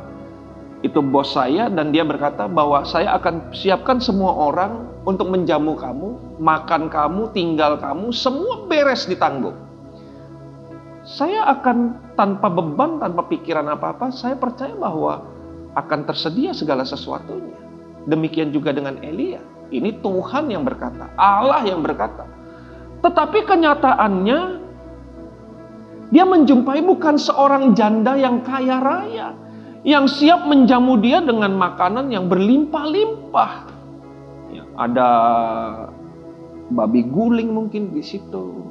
itu 0.80 0.98
bos 1.04 1.36
saya 1.36 1.68
dan 1.68 1.92
dia 1.92 2.04
berkata 2.04 2.48
bahwa 2.48 2.84
saya 2.88 3.12
akan 3.20 3.52
siapkan 3.52 4.00
semua 4.00 4.32
orang 4.32 4.89
untuk 5.04 5.32
menjamu 5.32 5.76
kamu, 5.76 6.38
makan 6.40 6.92
kamu, 6.92 7.32
tinggal 7.32 7.80
kamu, 7.80 8.12
semua 8.12 8.68
beres 8.68 9.08
ditanggung. 9.08 9.56
Saya 11.00 11.48
akan 11.48 11.96
tanpa 12.14 12.52
beban, 12.52 13.00
tanpa 13.00 13.24
pikiran 13.24 13.64
apa-apa, 13.72 14.12
saya 14.12 14.36
percaya 14.36 14.76
bahwa 14.76 15.24
akan 15.72 16.04
tersedia 16.04 16.52
segala 16.52 16.84
sesuatunya. 16.84 17.56
Demikian 18.04 18.52
juga 18.52 18.76
dengan 18.76 19.00
Elia. 19.00 19.40
Ini 19.70 20.02
Tuhan 20.04 20.50
yang 20.52 20.66
berkata, 20.66 21.14
Allah 21.16 21.64
yang 21.64 21.80
berkata. 21.80 22.26
Tetapi 23.00 23.48
kenyataannya 23.48 24.40
dia 26.10 26.24
menjumpai 26.26 26.82
bukan 26.84 27.16
seorang 27.16 27.72
janda 27.72 28.18
yang 28.18 28.42
kaya 28.42 28.76
raya 28.82 29.28
yang 29.86 30.04
siap 30.04 30.44
menjamu 30.44 31.00
dia 31.00 31.24
dengan 31.24 31.56
makanan 31.56 32.12
yang 32.12 32.28
berlimpah-limpah. 32.28 33.69
Ada 34.80 35.10
babi 36.72 37.04
guling 37.04 37.52
mungkin 37.52 37.92
di 37.92 38.00
situ. 38.00 38.64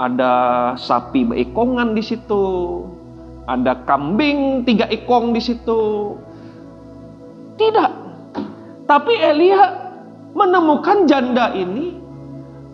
Ada 0.00 0.32
sapi 0.80 1.28
beekongan 1.28 1.92
di 1.92 2.00
situ. 2.00 2.44
Ada 3.44 3.84
kambing 3.84 4.64
tiga 4.64 4.88
ekong 4.88 5.36
di 5.36 5.42
situ. 5.42 6.14
Tidak, 7.60 7.90
tapi 8.88 9.12
Elia 9.20 9.92
menemukan 10.32 11.04
janda 11.04 11.52
ini. 11.52 12.00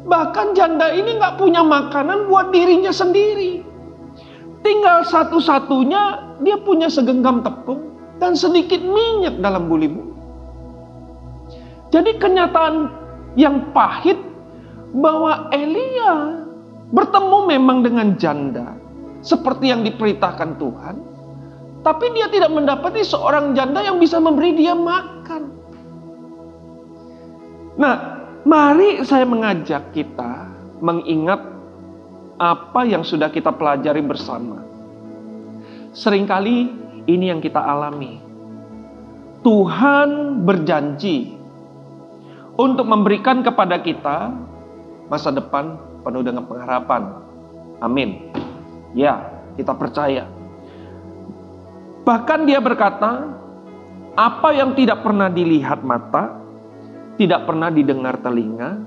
Bahkan 0.09 0.57
janda 0.57 0.88
ini 0.95 1.18
nggak 1.21 1.37
punya 1.37 1.61
makanan 1.61 2.30
buat 2.30 2.54
dirinya 2.54 2.95
sendiri. 2.95 3.61
Tinggal 4.64 5.04
satu-satunya 5.04 6.37
dia 6.40 6.57
punya 6.62 6.88
segenggam 6.88 7.45
tepung 7.45 7.92
dan 8.23 8.33
sedikit 8.38 8.80
minyak 8.80 9.42
dalam 9.42 9.68
bulimu. 9.68 10.07
Jadi 11.88 12.21
kenyataan 12.21 12.75
yang 13.38 13.73
pahit 13.73 14.21
bahwa 14.92 15.49
Elia 15.52 16.45
bertemu 16.92 17.38
memang 17.49 17.78
dengan 17.85 18.16
janda 18.16 18.76
seperti 19.25 19.73
yang 19.73 19.85
diperintahkan 19.85 20.57
Tuhan, 20.57 20.97
tapi 21.85 22.07
dia 22.12 22.28
tidak 22.28 22.52
mendapati 22.52 23.00
seorang 23.04 23.52
janda 23.57 23.80
yang 23.85 23.97
bisa 23.97 24.21
memberi 24.21 24.52
dia 24.57 24.76
makan. 24.76 25.42
Nah, 27.78 27.97
mari 28.42 29.07
saya 29.07 29.25
mengajak 29.25 29.95
kita 29.95 30.50
mengingat 30.83 31.40
apa 32.38 32.80
yang 32.87 33.02
sudah 33.02 33.30
kita 33.30 33.54
pelajari 33.54 34.02
bersama. 34.02 34.62
Seringkali 35.95 36.57
ini 37.09 37.25
yang 37.33 37.40
kita 37.42 37.59
alami. 37.59 38.21
Tuhan 39.42 40.42
berjanji 40.42 41.38
untuk 42.58 42.90
memberikan 42.90 43.46
kepada 43.46 43.78
kita 43.78 44.34
masa 45.06 45.30
depan 45.30 45.78
penuh 46.02 46.26
dengan 46.26 46.42
pengharapan. 46.42 47.22
Amin. 47.78 48.34
Ya, 48.98 49.22
kita 49.54 49.78
percaya. 49.78 50.26
Bahkan 52.02 52.50
dia 52.50 52.58
berkata, 52.58 53.30
apa 54.18 54.48
yang 54.50 54.74
tidak 54.74 55.06
pernah 55.06 55.30
dilihat 55.30 55.86
mata, 55.86 56.34
tidak 57.14 57.46
pernah 57.46 57.70
didengar 57.70 58.18
telinga, 58.18 58.82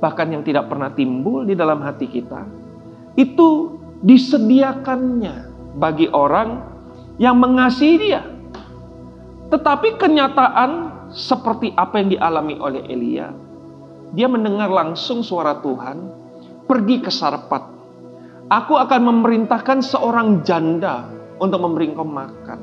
bahkan 0.00 0.32
yang 0.32 0.40
tidak 0.40 0.72
pernah 0.72 0.88
timbul 0.96 1.44
di 1.44 1.52
dalam 1.52 1.84
hati 1.84 2.08
kita, 2.08 2.48
itu 3.20 3.76
disediakannya 4.00 5.52
bagi 5.76 6.08
orang 6.08 6.64
yang 7.20 7.36
mengasihi 7.36 7.96
dia. 8.00 8.22
Tetapi 9.52 9.98
kenyataan 10.00 10.97
seperti 11.12 11.72
apa 11.76 12.00
yang 12.00 12.08
dialami 12.12 12.54
oleh 12.60 12.84
Elia, 12.88 13.32
dia 14.12 14.28
mendengar 14.28 14.72
langsung 14.72 15.20
suara 15.20 15.60
Tuhan, 15.60 15.98
pergi 16.64 16.96
ke 17.04 17.12
Sarpat. 17.12 17.64
Aku 18.48 18.80
akan 18.80 19.00
memerintahkan 19.04 19.84
seorang 19.84 20.40
janda 20.40 21.04
untuk 21.36 21.60
memberi 21.60 21.92
engkau 21.92 22.08
makan. 22.08 22.60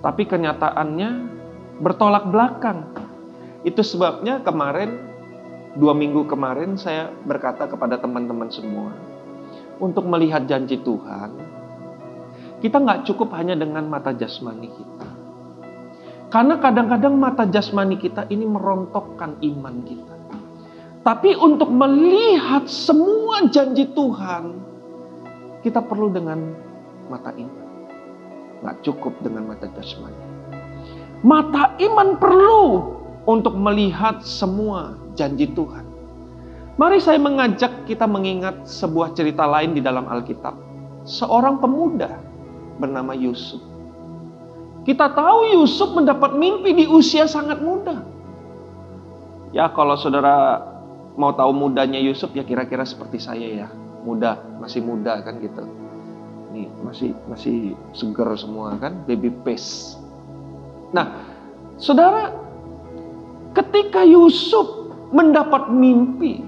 Tapi 0.00 0.22
kenyataannya 0.26 1.10
bertolak 1.82 2.30
belakang. 2.30 2.86
Itu 3.66 3.82
sebabnya 3.82 4.40
kemarin, 4.40 4.96
dua 5.76 5.92
minggu 5.92 6.24
kemarin 6.30 6.78
saya 6.78 7.10
berkata 7.26 7.66
kepada 7.66 7.98
teman-teman 7.98 8.48
semua, 8.48 8.94
untuk 9.82 10.06
melihat 10.06 10.46
janji 10.46 10.80
Tuhan, 10.80 11.30
kita 12.64 12.76
nggak 12.80 13.04
cukup 13.10 13.34
hanya 13.36 13.58
dengan 13.58 13.84
mata 13.90 14.14
jasmani 14.16 14.70
kita. 14.70 15.19
Karena 16.30 16.62
kadang-kadang 16.62 17.18
mata 17.18 17.42
jasmani 17.42 17.98
kita 17.98 18.30
ini 18.30 18.46
merontokkan 18.46 19.42
iman 19.42 19.76
kita. 19.82 20.14
Tapi 21.02 21.34
untuk 21.34 21.74
melihat 21.74 22.70
semua 22.70 23.50
janji 23.50 23.90
Tuhan, 23.90 24.62
kita 25.66 25.82
perlu 25.82 26.14
dengan 26.14 26.54
mata 27.10 27.34
iman. 27.34 27.68
Nggak 28.62 28.76
cukup 28.86 29.18
dengan 29.26 29.50
mata 29.50 29.66
jasmani. 29.74 30.22
Mata 31.26 31.74
iman 31.82 32.14
perlu 32.14 32.64
untuk 33.26 33.58
melihat 33.58 34.22
semua 34.22 34.94
janji 35.18 35.50
Tuhan. 35.50 35.82
Mari 36.78 36.96
saya 37.02 37.18
mengajak 37.20 37.90
kita 37.90 38.06
mengingat 38.06 38.70
sebuah 38.70 39.12
cerita 39.12 39.44
lain 39.44 39.76
di 39.76 39.82
dalam 39.82 40.06
Alkitab. 40.06 40.54
Seorang 41.04 41.58
pemuda 41.58 42.22
bernama 42.78 43.12
Yusuf. 43.12 43.69
Kita 44.80 45.12
tahu 45.12 45.60
Yusuf 45.60 45.92
mendapat 45.92 46.36
mimpi 46.40 46.72
di 46.72 46.84
usia 46.88 47.28
sangat 47.28 47.60
muda. 47.60 48.00
Ya 49.52 49.68
kalau 49.74 49.98
saudara 49.98 50.64
mau 51.18 51.36
tahu 51.36 51.52
mudanya 51.52 52.00
Yusuf 52.00 52.32
ya 52.32 52.46
kira-kira 52.46 52.86
seperti 52.88 53.20
saya 53.20 53.66
ya. 53.66 53.68
Muda, 54.00 54.40
masih 54.56 54.80
muda 54.80 55.20
kan 55.20 55.36
gitu. 55.44 55.68
Nih 56.56 56.72
masih 56.80 57.12
masih 57.28 57.76
seger 57.92 58.32
semua 58.40 58.72
kan, 58.80 59.04
baby 59.04 59.28
face. 59.44 60.00
Nah, 60.96 61.20
saudara, 61.76 62.32
ketika 63.52 64.00
Yusuf 64.08 64.66
mendapat 65.12 65.68
mimpi 65.68 66.40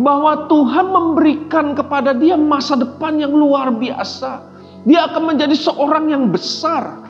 bahwa 0.00 0.48
Tuhan 0.50 0.90
memberikan 0.90 1.76
kepada 1.76 2.16
dia 2.16 2.34
masa 2.34 2.74
depan 2.74 3.20
yang 3.20 3.36
luar 3.36 3.70
biasa, 3.70 4.42
dia 4.88 5.06
akan 5.06 5.36
menjadi 5.36 5.54
seorang 5.54 6.10
yang 6.10 6.32
besar. 6.32 7.03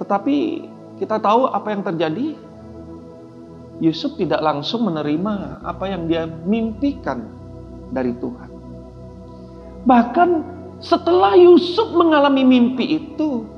Tetapi 0.00 0.36
kita 0.96 1.20
tahu 1.20 1.48
apa 1.48 1.68
yang 1.72 1.84
terjadi. 1.84 2.36
Yusuf 3.80 4.12
tidak 4.20 4.44
langsung 4.44 4.84
menerima 4.84 5.64
apa 5.64 5.88
yang 5.88 6.04
dia 6.04 6.28
mimpikan 6.28 7.24
dari 7.88 8.12
Tuhan. 8.20 8.52
Bahkan 9.88 10.28
setelah 10.84 11.32
Yusuf 11.32 11.88
mengalami 11.96 12.44
mimpi 12.44 13.00
itu, 13.00 13.48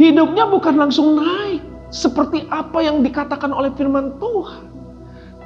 hidupnya 0.00 0.48
bukan 0.48 0.80
langsung 0.80 1.20
naik 1.20 1.60
seperti 1.92 2.48
apa 2.48 2.80
yang 2.80 3.04
dikatakan 3.04 3.52
oleh 3.52 3.68
firman 3.76 4.16
Tuhan. 4.16 4.64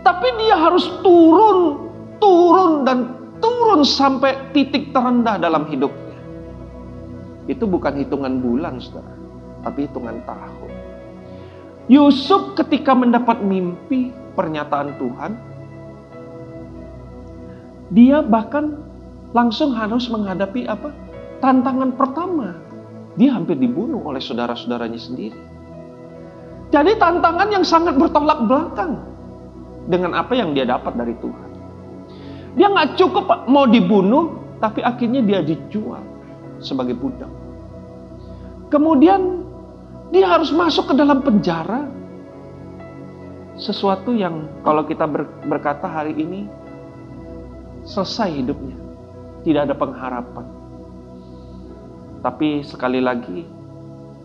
Tapi 0.06 0.28
dia 0.38 0.54
harus 0.54 0.86
turun, 1.02 1.90
turun 2.22 2.86
dan 2.86 3.18
turun 3.42 3.82
sampai 3.82 4.54
titik 4.54 4.94
terendah 4.94 5.42
dalam 5.42 5.66
hidupnya. 5.66 6.18
Itu 7.50 7.66
bukan 7.66 7.98
hitungan 7.98 8.38
bulan, 8.38 8.78
saudara, 8.78 9.19
tapi 9.64 9.88
hitungan 9.88 10.20
tahun. 10.24 10.72
Yusuf 11.90 12.54
ketika 12.54 12.94
mendapat 12.94 13.42
mimpi 13.42 14.14
pernyataan 14.38 14.94
Tuhan, 14.96 15.32
dia 17.90 18.22
bahkan 18.22 18.78
langsung 19.34 19.74
harus 19.74 20.06
menghadapi 20.06 20.70
apa? 20.70 20.94
Tantangan 21.42 21.98
pertama. 21.98 22.54
Dia 23.18 23.34
hampir 23.34 23.58
dibunuh 23.58 24.06
oleh 24.06 24.22
saudara-saudaranya 24.22 25.00
sendiri. 25.00 25.40
Jadi 26.70 26.94
tantangan 26.94 27.50
yang 27.50 27.66
sangat 27.66 27.98
bertolak 27.98 28.46
belakang 28.46 29.02
dengan 29.90 30.14
apa 30.14 30.38
yang 30.38 30.54
dia 30.54 30.62
dapat 30.62 30.94
dari 30.94 31.18
Tuhan. 31.18 31.50
Dia 32.54 32.70
nggak 32.70 32.94
cukup 32.94 33.50
mau 33.50 33.66
dibunuh, 33.66 34.38
tapi 34.62 34.78
akhirnya 34.86 35.26
dia 35.26 35.42
dijual 35.42 36.02
sebagai 36.62 36.94
budak. 36.94 37.30
Kemudian 38.70 39.39
dia 40.10 40.26
harus 40.26 40.50
masuk 40.50 40.90
ke 40.90 40.94
dalam 40.98 41.22
penjara. 41.22 41.86
Sesuatu 43.60 44.16
yang 44.16 44.48
kalau 44.64 44.88
kita 44.88 45.04
berkata 45.44 45.84
hari 45.84 46.16
ini 46.16 46.48
selesai 47.84 48.32
hidupnya 48.40 48.76
tidak 49.46 49.70
ada 49.70 49.74
pengharapan. 49.76 50.46
Tapi 52.20 52.60
sekali 52.60 53.00
lagi, 53.00 53.48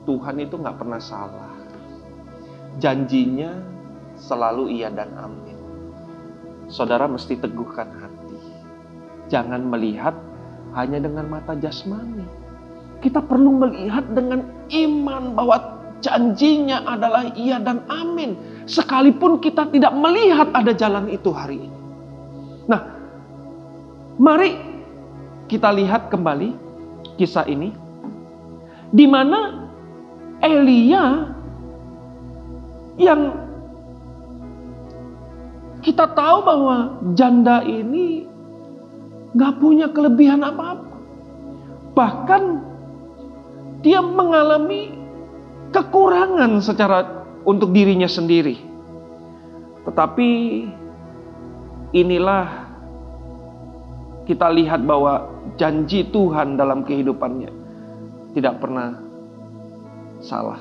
Tuhan 0.04 0.36
itu 0.44 0.56
nggak 0.60 0.78
pernah 0.80 1.00
salah. 1.00 1.56
Janjinya 2.76 3.56
selalu 4.20 4.76
iya 4.76 4.92
dan 4.92 5.16
amin. 5.16 5.56
Saudara 6.68 7.08
mesti 7.08 7.40
teguhkan 7.40 7.88
hati. 7.88 8.40
Jangan 9.32 9.64
melihat 9.64 10.16
hanya 10.76 11.00
dengan 11.00 11.32
mata 11.32 11.56
jasmani. 11.56 12.45
Kita 13.06 13.22
perlu 13.22 13.54
melihat 13.54 14.10
dengan 14.18 14.50
iman 14.66 15.38
bahwa 15.38 15.78
janjinya 16.02 16.90
adalah 16.90 17.30
iya 17.38 17.62
dan 17.62 17.86
amin. 17.86 18.34
Sekalipun 18.66 19.38
kita 19.38 19.70
tidak 19.70 19.94
melihat 19.94 20.50
ada 20.58 20.74
jalan 20.74 21.06
itu 21.14 21.30
hari 21.30 21.70
ini. 21.70 21.80
Nah, 22.66 22.82
mari 24.18 24.58
kita 25.46 25.70
lihat 25.70 26.10
kembali 26.10 26.58
kisah 27.22 27.46
ini 27.46 27.70
di 28.90 29.06
mana 29.06 29.70
Elia 30.42 31.30
yang 32.98 33.22
kita 35.86 36.10
tahu 36.18 36.38
bahwa 36.42 36.98
janda 37.14 37.62
ini 37.62 38.26
gak 39.38 39.62
punya 39.62 39.94
kelebihan 39.94 40.42
apa-apa. 40.42 40.98
Bahkan 41.94 42.42
dia 43.86 44.02
mengalami 44.02 44.98
kekurangan 45.70 46.58
secara 46.58 47.06
untuk 47.46 47.70
dirinya 47.70 48.10
sendiri. 48.10 48.58
Tetapi 49.86 50.30
inilah 51.94 52.66
kita 54.26 54.50
lihat 54.50 54.82
bahwa 54.82 55.30
janji 55.62 56.02
Tuhan 56.10 56.58
dalam 56.58 56.82
kehidupannya 56.82 57.54
tidak 58.34 58.58
pernah 58.58 58.98
salah. 60.18 60.58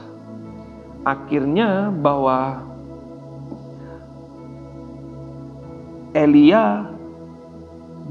Akhirnya 1.08 1.88
bahwa 1.88 2.60
Elia 6.12 6.92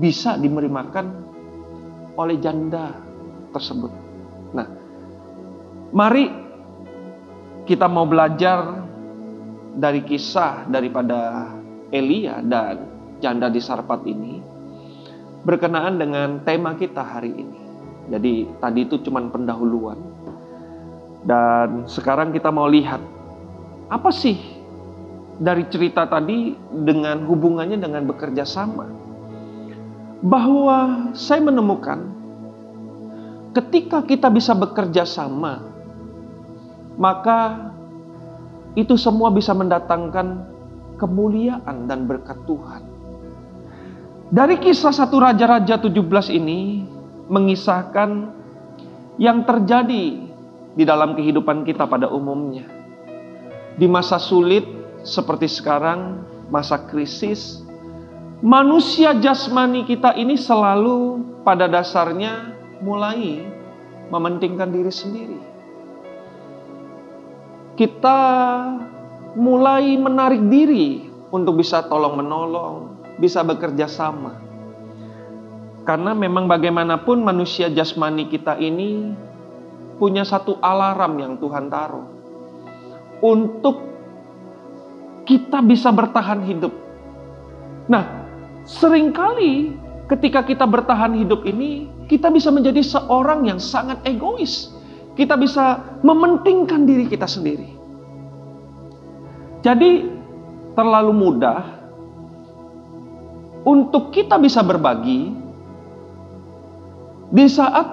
bisa 0.02 0.41
dimerimakan 0.41 1.21
oleh 2.17 2.41
janda 2.41 2.97
tersebut. 3.54 4.03
Mari 5.93 6.25
kita 7.69 7.86
mau 7.86 8.10
belajar 8.10 8.82
dari 9.77 10.01
kisah 10.01 10.65
daripada 10.65 11.53
Elia 11.93 12.41
dan 12.41 12.89
janda 13.21 13.45
di 13.45 13.62
Sarpat 13.62 14.01
ini 14.10 14.41
berkenaan 15.45 16.01
dengan 16.01 16.41
tema 16.41 16.73
kita 16.73 16.97
hari 16.97 17.29
ini. 17.29 17.60
Jadi 18.10 18.34
tadi 18.58 18.89
itu 18.89 19.06
cuma 19.06 19.21
pendahuluan. 19.29 20.01
Dan 21.21 21.86
sekarang 21.86 22.34
kita 22.34 22.49
mau 22.49 22.65
lihat 22.65 22.99
apa 23.93 24.10
sih 24.10 24.36
dari 25.38 25.69
cerita 25.69 26.10
tadi 26.10 26.58
dengan 26.73 27.21
hubungannya 27.29 27.77
dengan 27.77 28.10
bekerja 28.10 28.49
sama. 28.49 28.89
Bahwa 30.25 31.13
saya 31.13 31.38
menemukan 31.38 32.01
ketika 33.53 34.01
kita 34.01 34.34
bisa 34.34 34.58
bekerja 34.58 35.06
sama, 35.06 35.72
maka 36.97 37.71
itu 38.73 38.97
semua 38.97 39.29
bisa 39.29 39.53
mendatangkan 39.53 40.49
kemuliaan 40.97 41.86
dan 41.89 42.06
berkat 42.10 42.38
Tuhan. 42.45 42.82
Dari 44.34 44.58
kisah 44.58 44.89
satu 44.89 45.21
Raja-Raja 45.21 45.77
17 45.77 45.93
ini 46.34 46.82
mengisahkan 47.29 48.34
yang 49.21 49.45
terjadi 49.45 50.06
di 50.73 50.84
dalam 50.84 51.13
kehidupan 51.13 51.62
kita 51.69 51.86
pada 51.86 52.10
umumnya. 52.10 52.65
Di 53.77 53.86
masa 53.86 54.17
sulit 54.17 54.65
seperti 55.06 55.45
sekarang, 55.45 56.25
masa 56.49 56.82
krisis, 56.89 57.62
manusia 58.41 59.13
jasmani 59.21 59.86
kita 59.86 60.17
ini 60.17 60.34
selalu 60.34 61.21
pada 61.45 61.69
dasarnya 61.69 62.58
mulai 62.82 63.45
mementingkan 64.10 64.73
diri 64.73 64.89
sendiri. 64.89 65.53
Kita 67.73 68.19
mulai 69.33 69.97
menarik 69.97 70.45
diri 70.45 71.09
untuk 71.33 71.57
bisa 71.57 71.81
tolong-menolong, 71.89 73.01
bisa 73.17 73.41
bekerja 73.41 73.89
sama. 73.89 74.38
Karena 75.83 76.15
memang 76.15 76.47
bagaimanapun 76.47 77.25
manusia 77.25 77.67
jasmani 77.67 78.29
kita 78.29 78.55
ini 78.62 79.12
punya 79.97 80.23
satu 80.23 80.62
alarm 80.62 81.13
yang 81.19 81.33
Tuhan 81.41 81.67
taruh. 81.67 82.07
Untuk 83.23 83.79
kita 85.23 85.63
bisa 85.63 85.89
bertahan 85.91 86.43
hidup. 86.43 86.71
Nah, 87.88 88.27
sering 88.67 89.15
kali 89.15 89.75
ketika 90.12 90.43
kita 90.43 90.67
bertahan 90.67 91.15
hidup 91.15 91.47
ini, 91.47 91.88
kita 92.12 92.27
bisa 92.27 92.51
menjadi 92.51 92.83
seorang 92.83 93.47
yang 93.47 93.59
sangat 93.59 94.03
egois. 94.03 94.72
Kita 95.13 95.38
bisa 95.38 95.99
mementingkan 96.02 96.89
diri 96.89 97.06
kita 97.06 97.30
sendiri. 97.30 97.69
Jadi, 99.62 100.10
terlalu 100.73 101.13
mudah 101.13 101.62
untuk 103.63 104.12
kita 104.12 104.36
bisa 104.41 104.60
berbagi 104.65 105.32
di 107.34 107.45
saat 107.49 107.88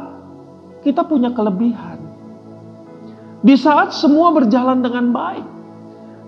kita 0.81 1.05
punya 1.05 1.31
kelebihan. 1.37 2.01
Di 3.41 3.57
saat 3.57 3.97
semua 3.97 4.33
berjalan 4.37 4.85
dengan 4.85 5.13
baik. 5.13 5.47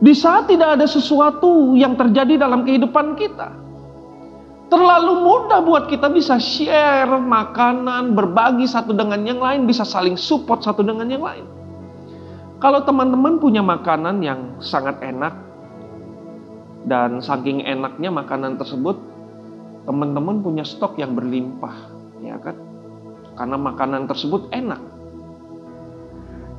Di 0.02 0.16
saat 0.16 0.48
tidak 0.48 0.80
ada 0.80 0.86
sesuatu 0.88 1.76
yang 1.76 1.94
terjadi 1.94 2.40
dalam 2.40 2.64
kehidupan 2.64 3.14
kita. 3.20 3.61
Terlalu 4.72 5.20
mudah 5.20 5.60
buat 5.60 5.84
kita 5.92 6.08
bisa 6.08 6.40
share 6.40 7.20
makanan, 7.20 8.16
berbagi 8.16 8.64
satu 8.64 8.96
dengan 8.96 9.20
yang 9.20 9.36
lain, 9.36 9.68
bisa 9.68 9.84
saling 9.84 10.16
support 10.16 10.64
satu 10.64 10.80
dengan 10.80 11.12
yang 11.12 11.20
lain. 11.20 11.44
Kalau 12.56 12.80
teman-teman 12.80 13.36
punya 13.36 13.60
makanan 13.60 14.24
yang 14.24 14.56
sangat 14.64 14.96
enak, 15.04 15.36
dan 16.88 17.20
saking 17.22 17.62
enaknya 17.68 18.08
makanan 18.10 18.56
tersebut, 18.56 18.96
teman-teman 19.84 20.40
punya 20.40 20.64
stok 20.64 20.96
yang 20.96 21.14
berlimpah, 21.14 21.92
ya 22.24 22.40
kan? 22.40 22.56
Karena 23.36 23.56
makanan 23.60 24.08
tersebut 24.08 24.48
enak. 24.56 24.80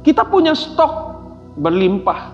Kita 0.05 0.27
punya 0.27 0.53
stok 0.53 1.17
berlimpah, 1.57 2.32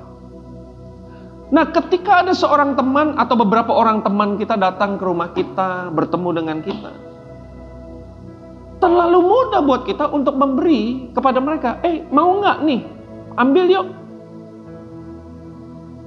Nah, 1.49 1.65
ketika 1.73 2.21
ada 2.21 2.33
seorang 2.37 2.77
teman 2.77 3.17
atau 3.17 3.33
beberapa 3.33 3.73
orang 3.73 4.05
teman 4.05 4.37
kita 4.37 4.53
datang 4.53 5.01
ke 5.01 5.03
rumah 5.05 5.33
kita, 5.33 5.89
bertemu 5.89 6.29
dengan 6.37 6.57
kita, 6.61 6.93
terlalu 8.77 9.19
mudah 9.25 9.61
buat 9.65 9.81
kita 9.89 10.13
untuk 10.13 10.37
memberi 10.37 11.09
kepada 11.09 11.41
mereka. 11.41 11.81
Eh, 11.81 12.05
mau 12.13 12.37
nggak 12.37 12.57
nih? 12.69 12.81
Ambil 13.41 13.65
yuk. 13.65 13.87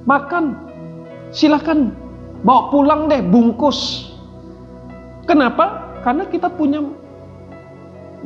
Makan. 0.07 0.55
Silahkan. 1.35 1.91
Bawa 2.43 2.71
pulang 2.71 3.07
deh, 3.07 3.23
bungkus. 3.23 4.11
Kenapa? 5.27 5.95
Karena 6.03 6.27
kita 6.27 6.51
punya 6.51 6.83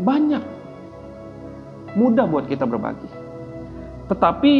banyak. 0.01 0.41
Mudah 1.97 2.25
buat 2.29 2.45
kita 2.45 2.65
berbagi. 2.65 3.09
Tetapi 4.09 4.53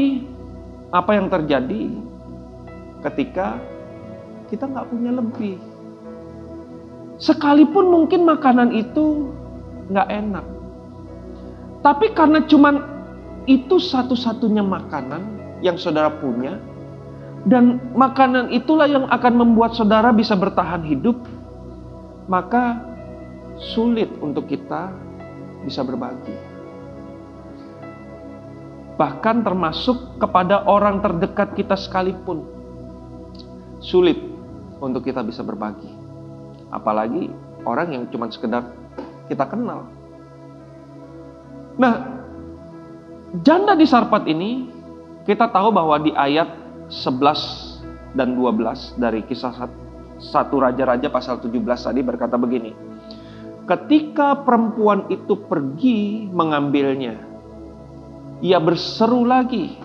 apa 0.94 1.12
yang 1.14 1.30
terjadi 1.30 2.07
ketika 3.08 3.60
kita 4.52 4.68
nggak 4.68 4.88
punya 4.92 5.12
lebih. 5.16 5.56
Sekalipun 7.18 7.90
mungkin 7.90 8.28
makanan 8.28 8.76
itu 8.76 9.32
nggak 9.90 10.10
enak. 10.12 10.46
Tapi 11.82 12.12
karena 12.14 12.44
cuman 12.46 12.76
itu 13.48 13.80
satu-satunya 13.80 14.62
makanan 14.62 15.24
yang 15.64 15.80
saudara 15.80 16.12
punya, 16.20 16.60
dan 17.48 17.80
makanan 17.96 18.52
itulah 18.52 18.86
yang 18.86 19.08
akan 19.08 19.34
membuat 19.40 19.74
saudara 19.74 20.12
bisa 20.12 20.36
bertahan 20.36 20.84
hidup, 20.84 21.16
maka 22.28 22.84
sulit 23.74 24.12
untuk 24.20 24.52
kita 24.52 24.92
bisa 25.64 25.82
berbagi. 25.82 26.36
Bahkan 28.98 29.46
termasuk 29.46 30.18
kepada 30.18 30.66
orang 30.66 31.00
terdekat 31.02 31.54
kita 31.54 31.78
sekalipun 31.78 32.57
sulit 33.80 34.18
untuk 34.82 35.06
kita 35.06 35.22
bisa 35.26 35.42
berbagi. 35.42 35.90
Apalagi 36.70 37.32
orang 37.64 37.88
yang 37.94 38.04
cuma 38.12 38.30
sekedar 38.30 38.68
kita 39.28 39.46
kenal. 39.48 39.88
Nah, 41.78 41.96
janda 43.44 43.78
di 43.78 43.86
Sarpat 43.86 44.26
ini 44.26 44.72
kita 45.28 45.52
tahu 45.52 45.70
bahwa 45.70 46.00
di 46.02 46.16
ayat 46.16 46.48
11 46.90 48.16
dan 48.16 48.34
12 48.34 48.96
dari 48.98 49.22
kisah 49.28 49.54
satu 50.18 50.56
raja-raja 50.58 51.12
pasal 51.12 51.38
17 51.44 51.62
tadi 51.62 52.02
berkata 52.02 52.40
begini. 52.40 52.74
Ketika 53.68 54.48
perempuan 54.48 55.12
itu 55.12 55.36
pergi 55.44 56.32
mengambilnya, 56.32 57.20
ia 58.40 58.58
berseru 58.64 59.28
lagi, 59.28 59.76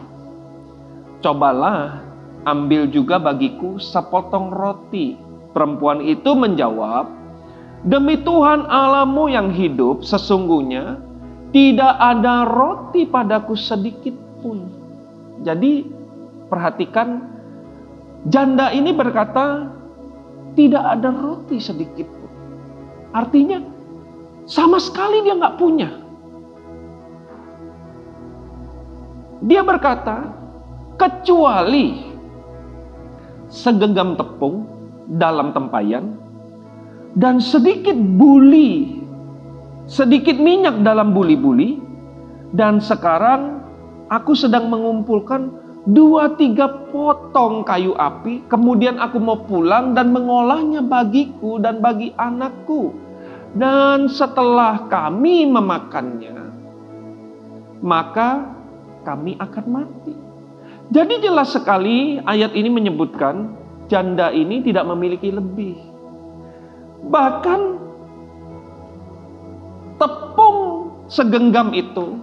"Cobalah 1.19 2.12
ambil 2.47 2.91
juga 2.91 3.19
bagiku 3.23 3.79
sepotong 3.79 4.51
roti. 4.51 5.19
Perempuan 5.53 6.01
itu 6.01 6.33
menjawab, 6.33 7.23
Demi 7.83 8.15
Tuhan 8.23 8.63
Allahmu 8.71 9.27
yang 9.27 9.51
hidup, 9.51 10.07
sesungguhnya 10.07 11.03
tidak 11.51 11.99
ada 11.99 12.47
roti 12.47 13.03
padaku 13.11 13.59
sedikit 13.59 14.15
pun. 14.39 14.71
Jadi 15.43 15.91
perhatikan, 16.47 17.27
janda 18.31 18.71
ini 18.71 18.95
berkata, 18.95 19.67
tidak 20.55 20.85
ada 20.95 21.11
roti 21.11 21.59
sedikit 21.59 22.07
pun. 22.07 22.31
Artinya, 23.19 23.59
sama 24.47 24.79
sekali 24.79 25.27
dia 25.27 25.35
nggak 25.35 25.59
punya. 25.59 25.91
Dia 29.43 29.67
berkata, 29.67 30.31
kecuali 30.95 32.12
segenggam 33.53 34.17
tepung 34.17 34.65
dalam 35.21 35.53
tempayan 35.53 36.17
dan 37.13 37.37
sedikit 37.37 37.93
buli, 37.93 39.05
sedikit 39.85 40.41
minyak 40.41 40.81
dalam 40.81 41.13
buli-buli 41.13 41.77
dan 42.57 42.81
sekarang 42.81 43.61
aku 44.09 44.33
sedang 44.33 44.73
mengumpulkan 44.73 45.53
dua 45.85 46.33
tiga 46.41 46.89
potong 46.89 47.61
kayu 47.69 47.93
api. 47.93 48.49
Kemudian 48.49 48.97
aku 48.97 49.21
mau 49.21 49.45
pulang 49.45 49.93
dan 49.93 50.09
mengolahnya 50.17 50.81
bagiku 50.81 51.61
dan 51.61 51.85
bagi 51.85 52.17
anakku. 52.17 52.97
Dan 53.53 54.09
setelah 54.09 54.89
kami 54.89 55.45
memakannya 55.45 56.43
maka 57.83 58.47
kami 59.03 59.35
akan 59.37 59.67
mati 59.69 60.15
jadi 60.93 61.25
jelas 61.25 61.57
sekali 61.57 62.21
ayat 62.29 62.53
ini 62.53 62.69
menyebutkan 62.69 63.57
janda 63.89 64.29
ini 64.29 64.61
tidak 64.61 64.85
memiliki 64.89 65.33
lebih. 65.33 65.77
Bahkan 67.09 67.61
tepung 69.97 70.59
segenggam 71.09 71.73
itu 71.73 72.21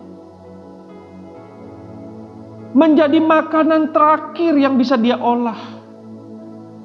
menjadi 2.73 3.17
makanan 3.17 3.89
terakhir 3.93 4.53
yang 4.53 4.77
bisa 4.77 4.97
dia 4.97 5.17
olah 5.17 5.57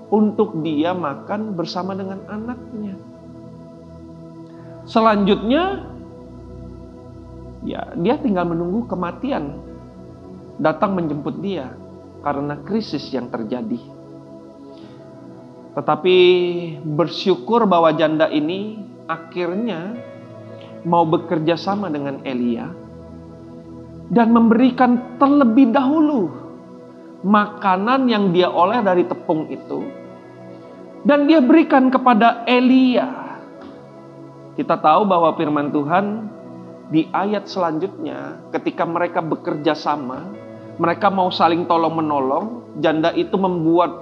untuk 0.08 0.60
dia 0.64 0.92
makan 0.92 1.52
bersama 1.56 1.92
dengan 1.92 2.20
anaknya. 2.28 2.96
Selanjutnya, 4.84 5.84
ya 7.64 7.88
dia 7.96 8.20
tinggal 8.20 8.52
menunggu 8.52 8.84
kematian 8.84 9.63
datang 10.64 10.96
menjemput 10.96 11.44
dia 11.44 11.76
karena 12.24 12.56
krisis 12.64 13.04
yang 13.12 13.28
terjadi. 13.28 13.76
Tetapi 15.76 16.16
bersyukur 16.80 17.68
bahwa 17.68 17.92
janda 17.92 18.32
ini 18.32 18.80
akhirnya 19.04 19.92
mau 20.88 21.04
bekerja 21.04 21.60
sama 21.60 21.92
dengan 21.92 22.24
Elia 22.24 22.72
dan 24.08 24.32
memberikan 24.32 25.20
terlebih 25.20 25.68
dahulu 25.68 26.32
makanan 27.24 28.08
yang 28.08 28.32
dia 28.32 28.48
oleh 28.48 28.80
dari 28.80 29.04
tepung 29.04 29.48
itu 29.52 29.84
dan 31.04 31.28
dia 31.28 31.44
berikan 31.44 31.92
kepada 31.92 32.48
Elia. 32.48 33.36
Kita 34.54 34.78
tahu 34.78 35.02
bahwa 35.04 35.34
firman 35.34 35.74
Tuhan 35.74 36.30
di 36.88 37.10
ayat 37.10 37.50
selanjutnya 37.50 38.48
ketika 38.54 38.86
mereka 38.86 39.18
bekerja 39.18 39.74
sama, 39.74 40.43
mereka 40.76 41.10
mau 41.10 41.30
saling 41.30 41.66
tolong 41.70 41.94
menolong, 41.94 42.76
janda 42.82 43.14
itu 43.14 43.38
membuat 43.38 43.94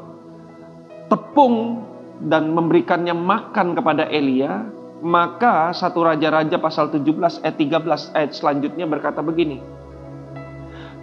tepung 1.13 1.85
dan 2.25 2.55
memberikannya 2.55 3.13
makan 3.13 3.77
kepada 3.77 4.09
Elia, 4.09 4.65
maka 5.03 5.75
satu 5.75 6.07
raja-raja 6.07 6.57
pasal 6.57 6.89
17 6.89 7.43
ayat 7.43 7.57
13 7.59 8.17
ayat 8.17 8.31
selanjutnya 8.33 8.87
berkata 8.89 9.21
begini. 9.21 9.61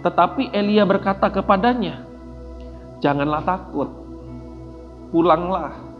Tetapi 0.00 0.50
Elia 0.56 0.88
berkata 0.88 1.28
kepadanya, 1.28 2.02
"Janganlah 3.04 3.44
takut. 3.44 3.92
Pulanglah 5.12 5.90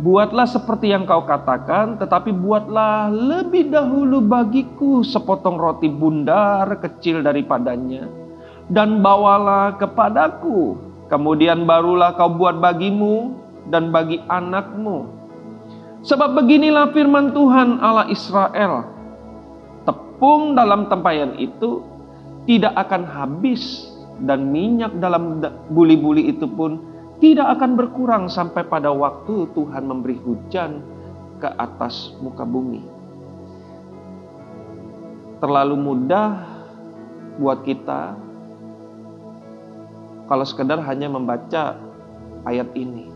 Buatlah 0.00 0.48
seperti 0.48 0.96
yang 0.96 1.04
kau 1.04 1.28
katakan, 1.28 2.00
tetapi 2.00 2.32
buatlah 2.32 3.12
lebih 3.12 3.68
dahulu 3.68 4.24
bagiku 4.24 5.04
sepotong 5.04 5.60
roti 5.60 5.92
bundar 5.92 6.80
kecil 6.80 7.20
daripadanya, 7.20 8.08
dan 8.70 9.02
bawalah 9.02 9.76
kepadaku. 9.76 10.78
Kemudian 11.10 11.66
barulah 11.66 12.14
kau 12.14 12.30
buat 12.30 12.62
bagimu 12.62 13.34
dan 13.66 13.90
bagi 13.90 14.22
anakmu. 14.30 15.10
Sebab 16.06 16.38
beginilah 16.38 16.94
firman 16.94 17.34
Tuhan 17.34 17.82
Allah 17.82 18.06
Israel. 18.08 18.86
Tepung 19.84 20.54
dalam 20.54 20.86
tempayan 20.86 21.34
itu 21.36 21.82
tidak 22.46 22.72
akan 22.78 23.04
habis 23.04 23.90
dan 24.22 24.48
minyak 24.48 24.94
dalam 25.02 25.42
buli-buli 25.68 26.30
itu 26.30 26.46
pun 26.46 26.80
tidak 27.20 27.58
akan 27.58 27.76
berkurang 27.76 28.24
sampai 28.32 28.64
pada 28.64 28.88
waktu 28.94 29.50
Tuhan 29.52 29.84
memberi 29.84 30.16
hujan 30.24 30.80
ke 31.42 31.48
atas 31.58 32.16
muka 32.22 32.48
bumi. 32.48 32.80
Terlalu 35.40 35.76
mudah 35.76 36.28
buat 37.40 37.64
kita 37.64 38.29
kalau 40.30 40.46
sekedar 40.46 40.78
hanya 40.86 41.10
membaca 41.10 41.74
ayat 42.46 42.70
ini. 42.78 43.10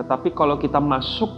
Tetapi 0.00 0.32
kalau 0.32 0.56
kita 0.56 0.80
masuk 0.80 1.28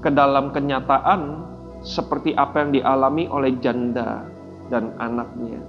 ke 0.00 0.08
dalam 0.08 0.48
kenyataan 0.56 1.44
seperti 1.84 2.32
apa 2.32 2.64
yang 2.64 2.70
dialami 2.72 3.28
oleh 3.28 3.52
janda 3.60 4.24
dan 4.72 4.96
anaknya, 4.96 5.60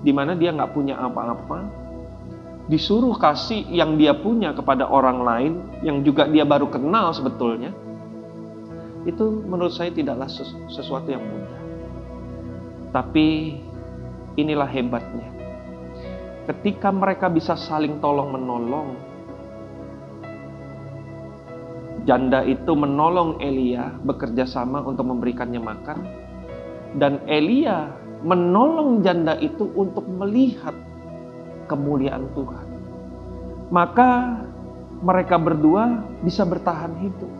di 0.00 0.08
mana 0.16 0.32
dia 0.32 0.56
nggak 0.56 0.72
punya 0.72 0.96
apa-apa, 0.96 1.68
disuruh 2.72 3.12
kasih 3.20 3.68
yang 3.68 4.00
dia 4.00 4.16
punya 4.16 4.56
kepada 4.56 4.88
orang 4.88 5.20
lain 5.20 5.52
yang 5.84 6.00
juga 6.00 6.24
dia 6.24 6.48
baru 6.48 6.72
kenal 6.72 7.12
sebetulnya 7.12 7.76
itu 9.04 9.44
menurut 9.44 9.68
saya 9.68 9.92
tidaklah 9.92 10.24
sesuatu 10.72 11.04
yang 11.12 11.20
mudah 11.20 11.60
tapi 12.88 13.60
inilah 14.40 14.64
hebatnya 14.64 15.33
ketika 16.44 16.92
mereka 16.92 17.32
bisa 17.32 17.56
saling 17.56 18.00
tolong 18.04 18.32
menolong 18.32 18.96
janda 22.04 22.44
itu 22.44 22.76
menolong 22.76 23.40
Elia 23.40 23.96
bekerja 24.04 24.44
sama 24.44 24.84
untuk 24.84 25.08
memberikannya 25.08 25.60
makan 25.60 25.98
dan 27.00 27.24
Elia 27.24 27.90
menolong 28.24 29.04
janda 29.04 29.36
itu 29.40 29.68
untuk 29.76 30.08
melihat 30.08 30.72
kemuliaan 31.68 32.28
Tuhan. 32.32 32.66
Maka 33.68 34.40
mereka 35.04 35.36
berdua 35.36 36.04
bisa 36.24 36.44
bertahan 36.48 36.96
hidup. 37.04 37.32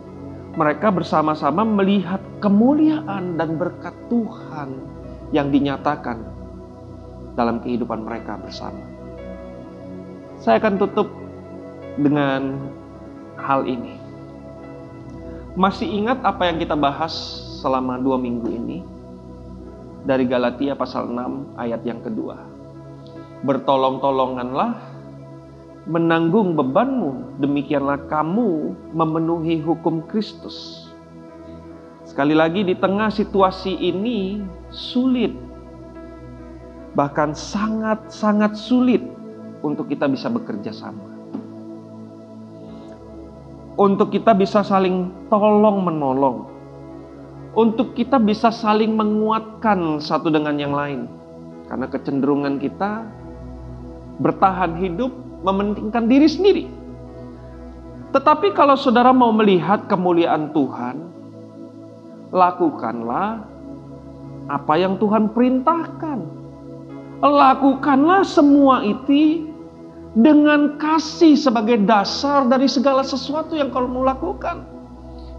Mereka 0.55 0.87
bersama-sama 0.93 1.67
melihat 1.67 2.21
kemuliaan 2.39 3.35
dan 3.35 3.59
berkat 3.59 3.91
Tuhan 4.07 4.77
yang 5.35 5.51
dinyatakan 5.51 6.21
dalam 7.35 7.59
kehidupan 7.59 8.07
mereka 8.07 8.39
bersama. 8.39 8.94
Saya 10.45 10.61
akan 10.61 10.77
tutup 10.77 11.09
dengan 11.97 12.61
hal 13.41 13.65
ini. 13.65 13.97
Masih 15.57 15.89
ingat 15.89 16.21
apa 16.21 16.45
yang 16.45 16.61
kita 16.61 16.77
bahas 16.77 17.17
selama 17.65 17.97
dua 17.97 18.21
minggu 18.21 18.53
ini? 18.53 18.85
Dari 20.05 20.29
Galatia 20.29 20.77
pasal 20.77 21.09
6 21.09 21.57
ayat 21.57 21.81
yang 21.81 21.97
kedua 22.05 22.45
bertolong-tolonganlah, 23.41 24.77
menanggung 25.89 26.53
bebanmu, 26.53 27.41
demikianlah 27.41 28.05
kamu 28.05 28.73
memenuhi 28.93 29.61
hukum 29.61 30.05
Kristus. 30.05 30.89
Sekali 32.05 32.37
lagi 32.37 32.61
di 32.61 32.77
tengah 32.77 33.09
situasi 33.09 33.81
ini 33.81 34.41
sulit, 34.69 35.33
bahkan 36.93 37.33
sangat-sangat 37.33 38.53
sulit 38.53 39.01
untuk 39.65 39.89
kita 39.89 40.05
bisa 40.05 40.29
bekerja 40.29 40.69
sama. 40.69 41.09
Untuk 43.75 44.13
kita 44.13 44.37
bisa 44.37 44.61
saling 44.61 45.09
tolong 45.27 45.81
menolong. 45.81 46.45
Untuk 47.57 47.97
kita 47.97 48.21
bisa 48.21 48.53
saling 48.53 48.93
menguatkan 48.93 49.97
satu 49.97 50.29
dengan 50.29 50.55
yang 50.61 50.77
lain. 50.77 51.09
Karena 51.65 51.89
kecenderungan 51.89 52.61
kita 52.61 53.03
bertahan 54.21 54.77
hidup, 54.79 55.11
mementingkan 55.43 56.05
diri 56.05 56.29
sendiri. 56.29 56.65
Tetapi 58.15 58.55
kalau 58.55 58.79
saudara 58.79 59.11
mau 59.11 59.33
melihat 59.35 59.91
kemuliaan 59.91 60.55
Tuhan, 60.55 61.03
lakukanlah 62.31 63.43
apa 64.47 64.73
yang 64.79 64.95
Tuhan 64.95 65.35
perintahkan. 65.35 66.19
Lakukanlah 67.19 68.23
semua 68.27 68.83
itu 68.83 69.54
dengan 70.15 70.79
kasih 70.79 71.35
sebagai 71.35 71.83
dasar 71.83 72.47
dari 72.47 72.71
segala 72.71 73.03
sesuatu 73.03 73.53
yang 73.53 73.69
kau 73.69 73.83
mau 73.83 74.07
lakukan. 74.07 74.63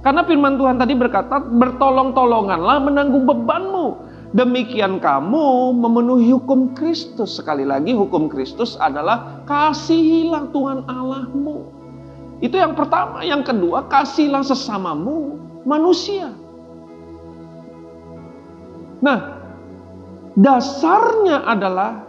Karena 0.04 0.22
firman 0.22 0.60
Tuhan 0.60 0.78
tadi 0.78 0.94
berkata, 0.94 1.42
bertolong-tolonganlah 1.42 2.78
menanggung 2.84 3.26
bebanmu 3.26 4.06
Demikian 4.36 5.00
kamu 5.00 5.72
memenuhi 5.80 6.28
hukum 6.28 6.76
Kristus. 6.76 7.40
Sekali 7.40 7.64
lagi 7.64 7.96
hukum 7.96 8.28
Kristus 8.28 8.76
adalah 8.76 9.40
kasihilah 9.48 10.52
Tuhan 10.52 10.84
Allahmu. 10.84 11.72
Itu 12.44 12.60
yang 12.60 12.76
pertama. 12.76 13.24
Yang 13.24 13.48
kedua, 13.54 13.88
kasihlah 13.88 14.44
sesamamu 14.44 15.40
manusia. 15.64 16.36
Nah, 19.00 19.40
dasarnya 20.36 21.46
adalah 21.48 22.04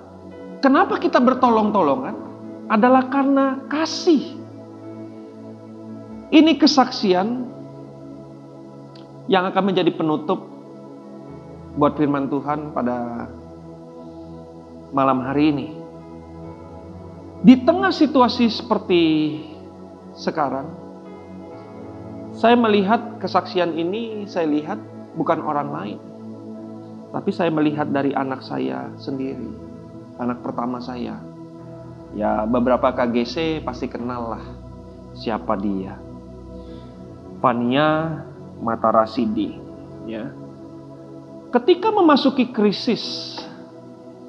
kenapa 0.60 1.00
kita 1.00 1.24
bertolong-tolongan 1.24 2.27
adalah 2.68 3.08
karena 3.08 3.64
kasih. 3.72 4.36
Ini 6.28 6.60
kesaksian 6.60 7.48
yang 9.32 9.44
akan 9.48 9.64
menjadi 9.64 9.92
penutup 9.96 10.44
buat 11.80 11.96
firman 11.96 12.28
Tuhan 12.28 12.76
pada 12.76 13.28
malam 14.92 15.24
hari 15.24 15.56
ini. 15.56 15.68
Di 17.44 17.64
tengah 17.64 17.94
situasi 17.94 18.50
seperti 18.50 19.04
sekarang, 20.18 20.68
saya 22.34 22.58
melihat 22.58 23.22
kesaksian 23.22 23.78
ini, 23.78 24.26
saya 24.26 24.50
lihat 24.50 24.80
bukan 25.16 25.40
orang 25.46 25.70
lain. 25.70 26.00
Tapi 27.14 27.30
saya 27.32 27.54
melihat 27.54 27.88
dari 27.88 28.12
anak 28.12 28.44
saya 28.44 28.92
sendiri, 29.00 29.48
anak 30.20 30.44
pertama 30.44 30.82
saya. 30.84 31.27
Ya 32.18 32.50
beberapa 32.50 32.90
KGC 32.90 33.62
pasti 33.62 33.86
kenal 33.86 34.34
lah 34.34 34.46
siapa 35.14 35.54
dia. 35.54 36.02
Fania 37.38 38.26
Matarasidi, 38.58 39.54
ya 40.10 40.34
Ketika 41.48 41.96
memasuki 41.96 42.52
krisis, 42.52 43.38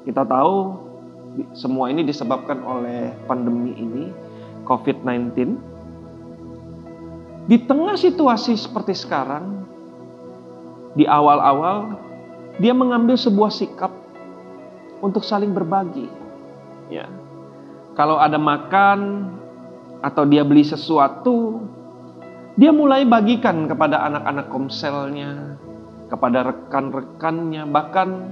kita 0.07 0.23
tahu 0.23 0.79
semua 1.51 1.91
ini 1.91 2.07
disebabkan 2.07 2.63
oleh 2.63 3.11
pandemi 3.27 3.75
ini. 3.75 4.05
COVID-19. 4.63 5.57
Di 7.49 7.57
tengah 7.65 7.97
situasi 7.97 8.53
seperti 8.53 8.93
sekarang, 8.93 9.65
di 10.93 11.09
awal-awal 11.09 11.97
dia 12.61 12.71
mengambil 12.77 13.17
sebuah 13.17 13.49
sikap 13.49 13.89
untuk 15.01 15.25
saling 15.25 15.49
berbagi. 15.51 16.05
Ya. 16.93 17.09
Kalau 17.99 18.15
ada 18.15 18.39
makan 18.39 19.27
atau 19.99 20.23
dia 20.23 20.47
beli 20.47 20.63
sesuatu, 20.63 21.59
dia 22.55 22.71
mulai 22.71 23.03
bagikan 23.03 23.67
kepada 23.67 24.07
anak-anak 24.07 24.47
komselnya, 24.47 25.59
kepada 26.07 26.47
rekan-rekannya, 26.47 27.67
bahkan 27.67 28.31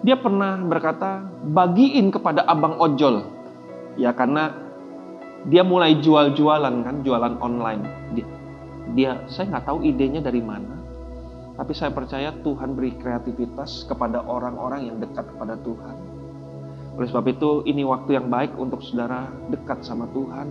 dia 0.00 0.16
pernah 0.16 0.56
berkata, 0.56 1.20
bagiin 1.52 2.08
kepada 2.08 2.48
abang 2.48 2.80
ojol. 2.80 3.28
Ya 4.00 4.16
karena 4.16 4.56
dia 5.52 5.60
mulai 5.68 6.00
jual-jualan 6.00 6.72
kan, 6.80 6.96
jualan 7.04 7.36
online. 7.44 7.84
Dia, 8.16 8.26
dia 8.96 9.10
saya 9.28 9.52
nggak 9.52 9.68
tahu 9.68 9.84
idenya 9.84 10.24
dari 10.24 10.40
mana. 10.40 10.80
Tapi 11.60 11.76
saya 11.76 11.92
percaya 11.92 12.32
Tuhan 12.40 12.72
beri 12.72 12.96
kreativitas 12.96 13.84
kepada 13.84 14.24
orang-orang 14.24 14.88
yang 14.88 14.96
dekat 14.96 15.28
kepada 15.28 15.60
Tuhan. 15.60 16.11
Oleh 16.96 17.08
sebab 17.08 17.24
itu, 17.32 17.64
ini 17.64 17.82
waktu 17.88 18.20
yang 18.20 18.28
baik 18.28 18.52
untuk 18.60 18.84
saudara 18.84 19.32
dekat 19.48 19.80
sama 19.84 20.04
Tuhan. 20.12 20.48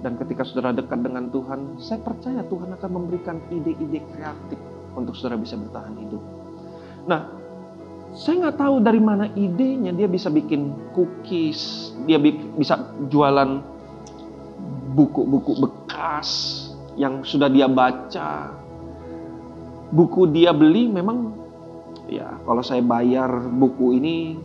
Dan 0.00 0.16
ketika 0.20 0.44
saudara 0.46 0.72
dekat 0.72 1.02
dengan 1.02 1.28
Tuhan, 1.32 1.80
saya 1.80 2.00
percaya 2.00 2.44
Tuhan 2.46 2.72
akan 2.76 2.90
memberikan 2.92 3.40
ide-ide 3.52 4.00
kreatif 4.12 4.60
untuk 4.96 5.12
saudara 5.18 5.40
bisa 5.40 5.58
bertahan 5.58 5.94
hidup. 5.98 6.22
Nah, 7.04 7.20
saya 8.16 8.48
nggak 8.48 8.58
tahu 8.60 8.76
dari 8.80 9.00
mana 9.02 9.28
idenya 9.36 9.92
dia 9.92 10.08
bisa 10.08 10.32
bikin 10.32 10.72
cookies, 10.96 11.92
dia 12.08 12.16
bisa 12.56 12.96
jualan 13.12 13.60
buku-buku 14.96 15.52
bekas 15.60 16.28
yang 16.96 17.20
sudah 17.20 17.52
dia 17.52 17.68
baca. 17.68 18.56
Buku 19.92 20.32
dia 20.32 20.50
beli 20.56 20.88
memang 20.88 21.36
ya 22.08 22.40
kalau 22.42 22.64
saya 22.64 22.80
bayar 22.80 23.28
buku 23.52 24.00
ini 24.00 24.40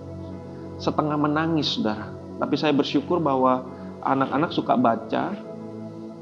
setengah 0.81 1.15
menangis 1.15 1.77
saudara. 1.77 2.09
Tapi 2.41 2.57
saya 2.57 2.73
bersyukur 2.73 3.21
bahwa 3.21 3.69
anak-anak 4.01 4.49
suka 4.49 4.73
baca 4.73 5.37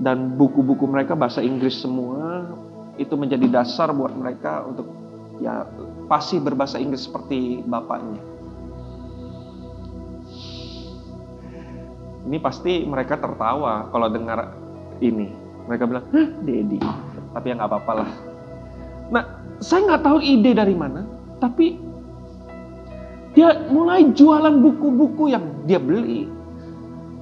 dan 0.04 0.36
buku-buku 0.36 0.84
mereka 0.84 1.16
bahasa 1.16 1.40
Inggris 1.40 1.80
semua 1.80 2.52
itu 3.00 3.16
menjadi 3.16 3.48
dasar 3.48 3.96
buat 3.96 4.12
mereka 4.12 4.68
untuk 4.68 4.92
ya 5.40 5.64
pasti 6.12 6.44
berbahasa 6.44 6.76
Inggris 6.76 7.08
seperti 7.08 7.64
bapaknya. 7.64 8.20
Ini 12.28 12.38
pasti 12.44 12.84
mereka 12.84 13.16
tertawa 13.16 13.88
kalau 13.90 14.12
dengar 14.12 14.54
ini. 15.00 15.32
Mereka 15.66 15.84
bilang, 15.88 16.06
Hah, 16.12 16.30
Dedi. 16.44 16.78
Tapi 17.32 17.46
ya 17.48 17.54
nggak 17.58 17.70
apa-apa 17.72 17.94
lah. 18.04 18.10
Nah, 19.10 19.24
saya 19.64 19.88
nggak 19.88 20.04
tahu 20.06 20.18
ide 20.22 20.52
dari 20.54 20.76
mana, 20.78 21.08
tapi 21.42 21.89
dia 23.40 23.56
mulai 23.72 24.12
jualan 24.12 24.60
buku-buku 24.60 25.32
yang 25.32 25.64
dia 25.64 25.80
beli. 25.80 26.28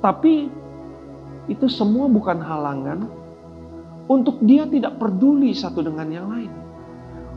Tapi 0.00 0.48
itu 1.52 1.66
semua 1.68 2.08
bukan 2.08 2.40
halangan 2.40 3.06
untuk 4.08 4.40
dia 4.42 4.66
tidak 4.66 4.98
peduli 4.98 5.54
satu 5.54 5.84
dengan 5.84 6.08
yang 6.10 6.26
lain. 6.32 6.50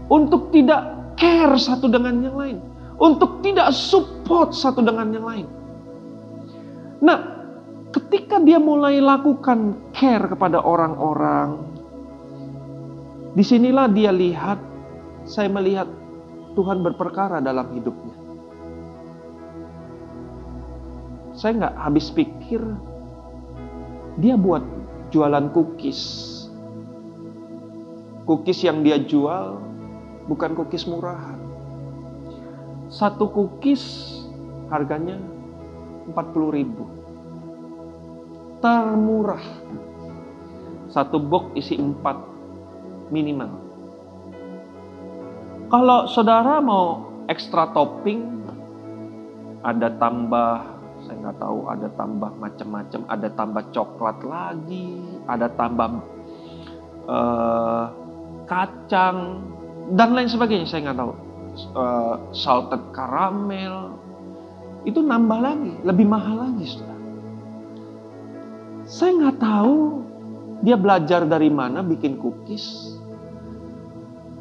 Untuk 0.05 0.53
tidak 0.55 0.94
care 1.15 1.55
satu 1.59 1.87
dengan 1.91 2.21
yang 2.23 2.37
lain. 2.37 2.57
Untuk 2.95 3.43
tidak 3.43 3.75
support 3.75 4.55
satu 4.55 4.79
dengan 4.79 5.11
yang 5.11 5.25
lain. 5.27 5.47
Nah, 7.03 7.17
ketika 7.91 8.39
dia 8.39 8.55
mulai 8.55 9.03
lakukan 9.03 9.91
care 9.91 10.31
kepada 10.31 10.63
orang-orang, 10.63 11.59
di 13.35 13.43
sinilah 13.43 13.91
dia 13.91 14.15
lihat, 14.15 14.59
saya 15.27 15.51
melihat 15.51 15.91
Tuhan 16.55 16.79
berperkara 16.87 17.43
dalam 17.43 17.67
hidupnya. 17.75 18.15
Saya 21.35 21.51
nggak 21.59 21.75
habis 21.75 22.07
pikir, 22.15 22.63
dia 24.23 24.39
buat 24.39 24.63
jualan 25.11 25.51
cookies. 25.51 26.31
Cookies 28.23 28.63
yang 28.63 28.87
dia 28.87 29.03
jual 29.03 29.59
bukan 30.25 30.57
cookies 30.57 30.85
murahan. 30.89 31.37
Satu 32.89 33.29
cookies 33.29 33.83
harganya 34.69 35.17
40 36.09 36.57
ribu 36.57 36.85
termurah. 38.65 39.45
Satu 40.89 41.21
box 41.21 41.53
isi 41.53 41.75
empat 41.77 42.17
minimal. 43.13 43.51
Kalau 45.69 46.09
saudara 46.09 46.61
mau 46.61 47.09
ekstra 47.29 47.73
topping, 47.73 48.41
ada 49.65 49.89
tambah, 49.97 50.61
saya 51.03 51.15
nggak 51.25 51.37
tahu, 51.41 51.59
ada 51.67 51.87
tambah 51.97 52.31
macam-macam, 52.37 53.01
ada 53.09 53.27
tambah 53.33 53.63
coklat 53.73 54.17
lagi, 54.23 55.03
ada 55.25 55.49
tambah 55.57 55.89
uh, 57.09 57.85
kacang 58.45 59.41
dan 59.93 60.17
lain 60.17 60.25
sebagainya, 60.25 60.65
saya 60.65 60.89
nggak 60.89 60.97
tahu. 60.97 61.13
Uh, 61.71 62.15
salted 62.35 62.83
caramel 62.91 63.95
itu 64.83 64.99
nambah 64.99 65.39
lagi, 65.39 65.73
lebih 65.85 66.03
mahal 66.09 66.49
lagi, 66.49 66.65
saudara. 66.67 66.99
Saya 68.85 69.11
nggak 69.17 69.37
tahu 69.39 69.75
dia 70.65 70.77
belajar 70.77 71.25
dari 71.25 71.49
mana 71.53 71.85
bikin 71.85 72.17
cookies. 72.17 72.97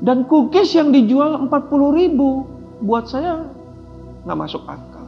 Dan 0.00 0.28
cookies 0.28 0.74
yang 0.76 0.92
dijual 0.92 1.48
40 1.48 2.00
ribu 2.00 2.44
buat 2.84 3.08
saya 3.08 3.44
nggak 4.24 4.38
masuk 4.40 4.64
akal. 4.68 5.06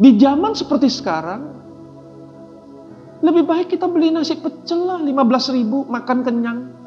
Di 0.00 0.16
zaman 0.16 0.56
seperti 0.56 0.88
sekarang, 0.88 1.42
lebih 3.20 3.44
baik 3.44 3.68
kita 3.68 3.84
beli 3.84 4.08
nasi 4.08 4.38
pecel 4.40 4.88
lah 4.88 4.98
15 5.02 5.56
ribu 5.56 5.84
makan 5.84 6.18
kenyang. 6.24 6.79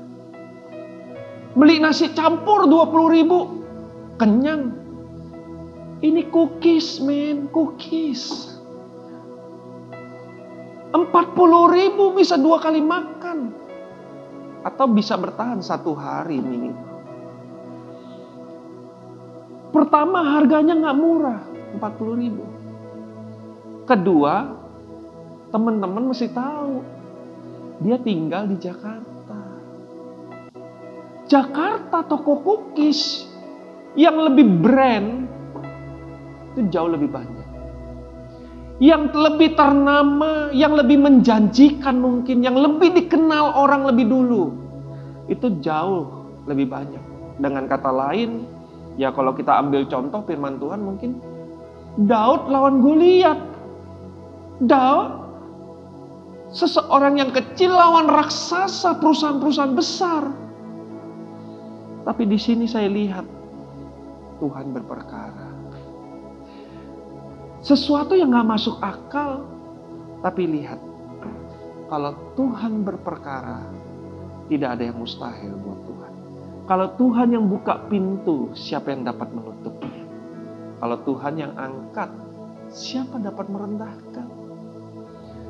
Beli 1.53 1.77
nasi 1.77 2.09
campur 2.17 2.65
20 2.65 3.15
ribu 3.15 3.39
kenyang. 4.17 4.73
Ini 6.03 6.27
cookies 6.33 6.99
men, 6.99 7.47
cookies. 7.53 8.53
40 10.93 11.77
ribu 11.77 12.13
bisa 12.17 12.35
dua 12.37 12.57
kali 12.57 12.81
makan. 12.81 13.53
Atau 14.65 14.89
bisa 14.91 15.13
bertahan 15.13 15.61
satu 15.61 15.93
hari 15.93 16.41
minimal. 16.41 16.93
Pertama 19.73 20.21
harganya 20.37 20.77
nggak 20.77 20.97
murah, 21.01 21.41
40 21.81 22.21
ribu. 22.21 22.45
Kedua, 23.89 24.53
teman-teman 25.49 26.13
mesti 26.13 26.29
tahu. 26.29 26.81
Dia 27.81 27.97
tinggal 27.97 28.45
di 28.49 28.57
Jakarta. 28.61 29.12
Jakarta 31.27 32.03
toko 32.03 32.43
cookies 32.43 33.29
yang 33.95 34.19
lebih 34.19 34.43
brand 34.59 35.29
itu 36.53 36.69
jauh 36.69 36.89
lebih 36.91 37.09
banyak. 37.09 37.47
Yang 38.81 39.15
lebih 39.15 39.55
ternama, 39.55 40.51
yang 40.51 40.75
lebih 40.75 40.99
menjanjikan 40.99 42.01
mungkin, 42.01 42.43
yang 42.43 42.57
lebih 42.57 42.91
dikenal 42.91 43.55
orang 43.55 43.87
lebih 43.87 44.09
dulu. 44.09 44.53
Itu 45.31 45.61
jauh 45.63 46.27
lebih 46.49 46.67
banyak. 46.67 47.03
Dengan 47.39 47.65
kata 47.65 47.89
lain, 47.89 48.43
ya 48.99 49.09
kalau 49.15 49.33
kita 49.33 49.55
ambil 49.61 49.87
contoh 49.87 50.21
firman 50.27 50.59
Tuhan 50.59 50.81
mungkin 50.83 51.17
Daud 52.05 52.49
lawan 52.49 52.81
Goliat. 52.81 53.39
Daud 54.61 55.09
seseorang 56.53 57.17
yang 57.17 57.31
kecil 57.33 57.73
lawan 57.73 58.09
raksasa 58.09 59.01
perusahaan-perusahaan 59.01 59.73
besar. 59.73 60.42
Tapi 62.03 62.23
di 62.27 62.35
sini 62.35 62.67
saya 62.67 62.91
lihat 62.91 63.23
Tuhan 64.43 64.75
berperkara. 64.75 65.49
Sesuatu 67.63 68.11
yang 68.11 68.35
gak 68.35 68.49
masuk 68.59 68.75
akal, 68.83 69.47
tapi 70.19 70.43
lihat. 70.51 70.79
Kalau 71.87 72.11
Tuhan 72.35 72.83
berperkara, 72.83 73.63
tidak 74.51 74.69
ada 74.75 74.83
yang 74.91 74.97
mustahil 74.99 75.55
buat 75.63 75.79
Tuhan. 75.87 76.13
Kalau 76.67 76.87
Tuhan 76.99 77.27
yang 77.31 77.45
buka 77.47 77.87
pintu, 77.87 78.51
siapa 78.51 78.91
yang 78.91 79.07
dapat 79.07 79.31
menutupnya? 79.31 80.03
Kalau 80.83 80.97
Tuhan 81.07 81.33
yang 81.39 81.53
angkat, 81.55 82.11
siapa 82.67 83.15
dapat 83.23 83.47
merendahkan? 83.47 84.27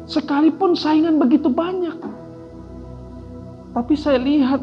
Sekalipun 0.05 0.77
saingan 0.77 1.17
begitu 1.17 1.47
banyak. 1.49 1.97
Tapi 3.73 3.93
saya 3.97 4.21
lihat 4.21 4.61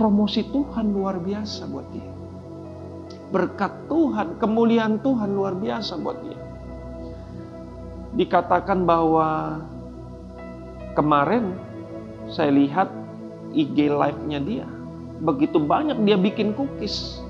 promosi 0.00 0.48
Tuhan 0.48 0.96
luar 0.96 1.20
biasa 1.20 1.68
buat 1.68 1.84
dia. 1.92 2.08
Berkat 3.28 3.84
Tuhan, 3.92 4.40
kemuliaan 4.40 5.04
Tuhan 5.04 5.36
luar 5.36 5.52
biasa 5.60 6.00
buat 6.00 6.16
dia. 6.24 6.40
Dikatakan 8.16 8.88
bahwa 8.88 9.60
kemarin 10.96 11.52
saya 12.32 12.48
lihat 12.48 12.88
IG 13.52 13.92
live-nya 13.92 14.40
dia. 14.40 14.66
Begitu 15.20 15.60
banyak 15.60 16.00
dia 16.08 16.16
bikin 16.16 16.56
cookies. 16.56 17.20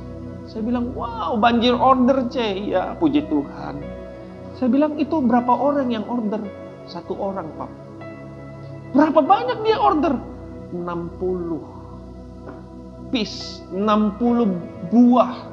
Saya 0.46 0.62
bilang, 0.62 0.94
wow 0.94 1.34
banjir 1.42 1.74
order 1.74 2.22
C. 2.30 2.70
Ya 2.70 2.94
puji 3.02 3.26
Tuhan. 3.26 3.82
Saya 4.54 4.70
bilang, 4.70 4.94
itu 4.94 5.18
berapa 5.18 5.50
orang 5.50 5.90
yang 5.90 6.06
order? 6.06 6.38
Satu 6.86 7.18
orang 7.18 7.50
Pak. 7.58 7.70
Berapa 8.94 9.20
banyak 9.26 9.58
dia 9.66 9.74
order? 9.74 10.14
60 10.70 11.79
piece, 13.10 13.62
60 13.74 14.90
buah. 14.90 15.50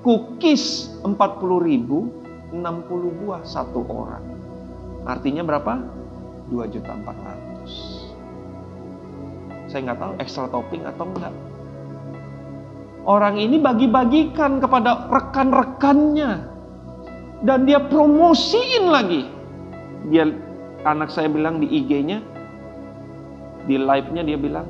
Cookies 0.00 0.96
40 1.04 1.60
ribu, 1.60 2.08
60 2.50 3.20
buah 3.24 3.44
satu 3.44 3.84
orang. 3.86 4.24
Artinya 5.04 5.44
berapa? 5.44 5.76
2 6.50 6.72
juta 6.72 6.92
400. 6.92 9.70
Saya 9.70 9.80
nggak 9.86 10.00
tahu 10.02 10.12
extra 10.18 10.50
topping 10.50 10.82
atau 10.82 11.06
enggak. 11.06 11.34
Orang 13.06 13.40
ini 13.40 13.56
bagi-bagikan 13.62 14.60
kepada 14.60 15.08
rekan-rekannya. 15.08 16.50
Dan 17.40 17.64
dia 17.64 17.80
promosiin 17.80 18.92
lagi. 18.92 19.24
Dia 20.12 20.28
anak 20.84 21.08
saya 21.08 21.32
bilang 21.32 21.60
di 21.60 21.68
IG-nya, 21.72 22.20
di 23.64 23.80
live-nya 23.80 24.22
dia 24.24 24.36
bilang, 24.36 24.68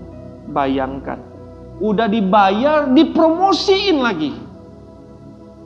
bayangkan. 0.51 1.30
Udah 1.81 2.13
dibayar, 2.13 2.93
dipromosiin 2.93 4.05
lagi. 4.05 4.37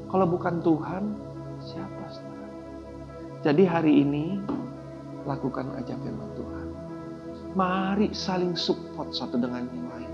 Kalau 0.07 0.31
bukan 0.31 0.62
Tuhan, 0.62 1.03
siapa 1.59 2.05
saudara? 2.07 2.49
Jadi 3.43 3.62
hari 3.67 4.07
ini, 4.07 4.39
lakukan 5.27 5.75
aja 5.75 5.99
firman 5.99 6.31
Tuhan. 6.39 6.67
Mari 7.59 8.15
saling 8.15 8.55
support 8.55 9.11
satu 9.11 9.43
dengan 9.43 9.67
yang 9.75 9.91
lain. 9.91 10.12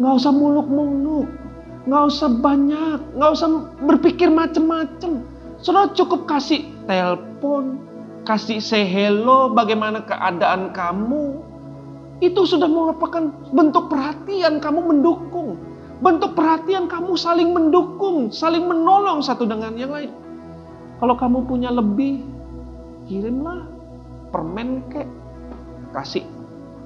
Nggak 0.00 0.14
usah 0.24 0.32
muluk-muluk. 0.32 1.28
Nggak 1.86 2.04
usah 2.10 2.28
banyak, 2.42 2.98
nggak 3.14 3.30
usah 3.30 3.48
berpikir 3.86 4.26
macem-macem. 4.26 5.22
Saudara 5.62 5.94
cukup 5.94 6.26
kasih 6.26 6.66
telepon, 6.90 7.78
kasih 8.26 8.58
say 8.58 8.82
hello, 8.82 9.54
bagaimana 9.54 10.02
keadaan 10.02 10.74
kamu. 10.74 11.45
Itu 12.20 12.48
sudah 12.48 12.68
merupakan 12.68 13.28
bentuk 13.52 13.92
perhatian 13.92 14.62
kamu 14.62 14.80
mendukung. 14.96 15.60
Bentuk 16.00 16.36
perhatian 16.36 16.88
kamu 16.88 17.16
saling 17.16 17.56
mendukung, 17.56 18.28
saling 18.28 18.64
menolong 18.68 19.24
satu 19.24 19.48
dengan 19.48 19.76
yang 19.76 19.92
lain. 19.92 20.12
Kalau 21.00 21.16
kamu 21.16 21.44
punya 21.48 21.72
lebih, 21.72 22.24
kirimlah 23.08 23.68
permen 24.32 24.84
kek. 24.92 25.08
Kasih 25.92 26.24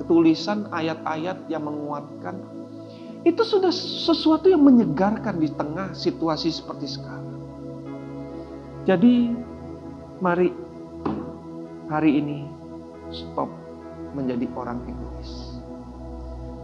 tulisan 0.06 0.70
ayat-ayat 0.70 1.50
yang 1.50 1.66
menguatkan 1.66 2.38
itu 3.20 3.44
sudah 3.44 3.68
sesuatu 3.74 4.48
yang 4.48 4.64
menyegarkan 4.64 5.36
di 5.36 5.52
tengah 5.52 5.92
situasi 5.92 6.48
seperti 6.48 6.88
sekarang. 6.88 7.36
Jadi, 8.88 9.36
mari 10.24 10.48
hari 11.92 12.16
ini 12.16 12.48
stop 13.12 13.59
menjadi 14.12 14.46
orang 14.56 14.82
egois. 14.86 15.30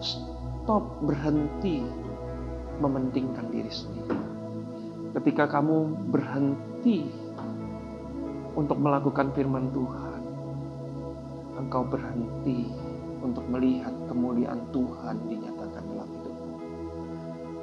Stop 0.03 1.03
berhenti 1.03 1.80
mementingkan 2.82 3.49
diri 3.49 3.72
sendiri. 3.72 4.18
Ketika 5.16 5.49
kamu 5.49 6.11
berhenti 6.12 7.09
untuk 8.53 8.76
melakukan 8.76 9.32
firman 9.32 9.72
Tuhan, 9.72 10.20
engkau 11.57 11.88
berhenti 11.88 12.68
untuk 13.24 13.49
melihat 13.49 13.92
kemuliaan 14.12 14.61
Tuhan 14.70 15.16
dinyatakan 15.24 15.82
dalam 15.88 16.09
hidupmu. 16.12 16.55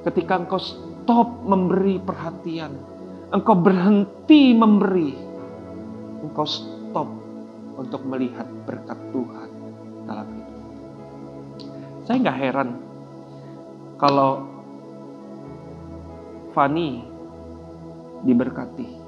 Ketika 0.02 0.34
engkau 0.42 0.58
stop 0.60 1.30
memberi 1.46 2.02
perhatian, 2.02 2.74
engkau 3.30 3.54
berhenti 3.54 4.58
memberi, 4.58 5.14
engkau 6.26 6.48
stop 6.50 7.10
untuk 7.78 8.02
melihat 8.10 8.50
berkat 8.66 8.98
Tuhan. 9.14 9.53
Saya 12.04 12.20
nggak 12.20 12.40
heran 12.40 12.70
kalau 13.96 14.44
Fani 16.52 17.02
diberkati. 18.28 19.02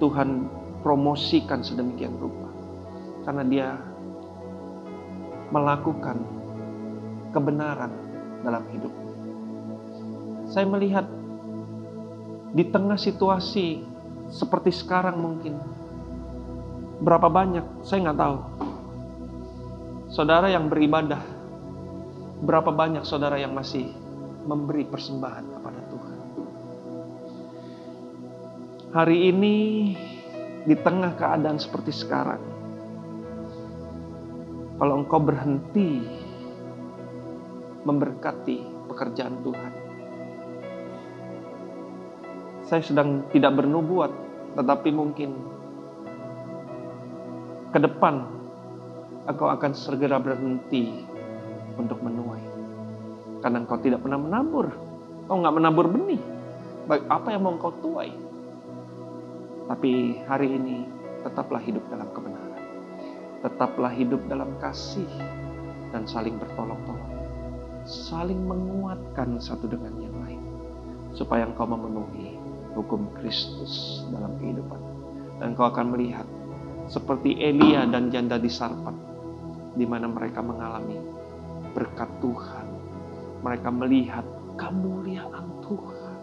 Tuhan 0.00 0.48
promosikan 0.80 1.60
sedemikian 1.60 2.16
rupa. 2.16 2.48
Karena 3.26 3.42
dia 3.44 3.68
melakukan 5.50 6.16
kebenaran 7.34 7.92
dalam 8.40 8.64
hidup. 8.72 8.94
Saya 10.46 10.64
melihat 10.70 11.04
di 12.54 12.64
tengah 12.70 12.96
situasi 12.96 13.82
seperti 14.32 14.72
sekarang 14.72 15.20
mungkin 15.20 15.58
berapa 17.02 17.28
banyak 17.28 17.84
saya 17.84 18.08
nggak 18.08 18.18
tahu 18.18 18.36
saudara 20.08 20.48
yang 20.48 20.72
beribadah 20.72 21.20
berapa 22.42 22.68
banyak 22.72 23.04
saudara 23.04 23.40
yang 23.40 23.56
masih 23.56 23.88
memberi 24.44 24.84
persembahan 24.86 25.44
kepada 25.56 25.80
Tuhan 25.88 26.18
hari 28.96 29.18
ini 29.28 29.56
di 30.66 30.74
tengah 30.74 31.14
keadaan 31.14 31.60
seperti 31.60 31.92
sekarang 31.94 32.42
kalau 34.76 35.00
engkau 35.00 35.20
berhenti 35.20 36.04
memberkati 37.86 38.88
pekerjaan 38.90 39.40
Tuhan. 39.40 39.72
Saya 42.66 42.82
sedang 42.82 43.30
tidak 43.30 43.62
bernubuat, 43.62 44.10
tetapi 44.58 44.90
mungkin 44.90 45.38
ke 47.70 47.78
depan 47.78 48.26
engkau 49.30 49.46
akan 49.46 49.72
segera 49.72 50.18
berhenti 50.18 51.06
untuk 51.76 52.00
menuai. 52.02 52.44
Karena 53.44 53.62
engkau 53.62 53.78
tidak 53.80 54.02
pernah 54.02 54.18
menabur. 54.20 54.72
Engkau 55.24 55.36
nggak 55.40 55.56
menabur 55.56 55.86
benih. 55.92 56.22
Baik 56.88 57.04
apa 57.08 57.28
yang 57.32 57.42
mau 57.44 57.54
engkau 57.54 57.72
tuai. 57.80 58.10
Tapi 59.66 60.22
hari 60.26 60.48
ini 60.56 60.86
tetaplah 61.22 61.60
hidup 61.62 61.84
dalam 61.90 62.08
kebenaran. 62.10 62.62
Tetaplah 63.44 63.92
hidup 63.92 64.20
dalam 64.30 64.54
kasih 64.62 65.08
dan 65.90 66.06
saling 66.06 66.38
bertolong-tolong. 66.38 67.14
Saling 67.86 68.40
menguatkan 68.46 69.38
satu 69.38 69.70
dengan 69.70 69.94
yang 70.00 70.16
lain. 70.22 70.42
Supaya 71.14 71.46
engkau 71.46 71.66
memenuhi 71.66 72.38
hukum 72.74 73.10
Kristus 73.18 74.04
dalam 74.10 74.34
kehidupan. 74.38 74.80
Dan 75.38 75.52
engkau 75.54 75.68
akan 75.68 75.94
melihat 75.94 76.26
seperti 76.86 77.34
Elia 77.42 77.82
dan 77.90 78.14
janda 78.14 78.38
di 78.38 78.46
Sarpat 78.46 78.94
di 79.76 79.84
mana 79.84 80.08
mereka 80.08 80.40
mengalami 80.40 80.96
berkat 81.76 82.08
Tuhan. 82.24 82.66
Mereka 83.44 83.68
melihat 83.68 84.24
kemuliaan 84.56 85.60
Tuhan 85.60 86.16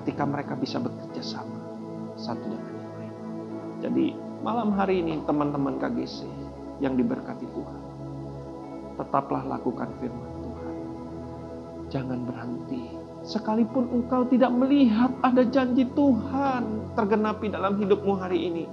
ketika 0.00 0.24
mereka 0.24 0.56
bisa 0.56 0.80
bekerja 0.80 1.20
sama 1.20 1.60
satu 2.16 2.48
dengan 2.48 2.74
yang 2.80 2.94
lain. 2.96 3.16
Jadi 3.84 4.06
malam 4.40 4.72
hari 4.72 5.04
ini 5.04 5.20
teman-teman 5.28 5.76
KGC 5.76 6.24
yang 6.80 6.96
diberkati 6.96 7.44
Tuhan, 7.44 7.82
tetaplah 8.96 9.44
lakukan 9.44 9.92
firman 10.00 10.32
Tuhan. 10.40 10.74
Jangan 11.92 12.20
berhenti. 12.24 12.84
Sekalipun 13.20 13.92
engkau 13.92 14.24
tidak 14.32 14.48
melihat 14.48 15.12
ada 15.20 15.44
janji 15.44 15.84
Tuhan 15.92 16.96
tergenapi 16.96 17.52
dalam 17.52 17.76
hidupmu 17.76 18.16
hari 18.16 18.48
ini, 18.48 18.64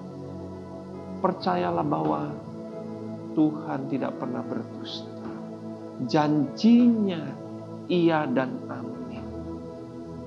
percayalah 1.20 1.84
bahwa 1.84 2.32
Tuhan 3.36 3.92
tidak 3.92 4.16
pernah 4.16 4.40
berdusta. 4.48 5.17
Janjinya 6.06 7.34
iya 7.90 8.30
dan 8.30 8.62
amin. 8.70 9.26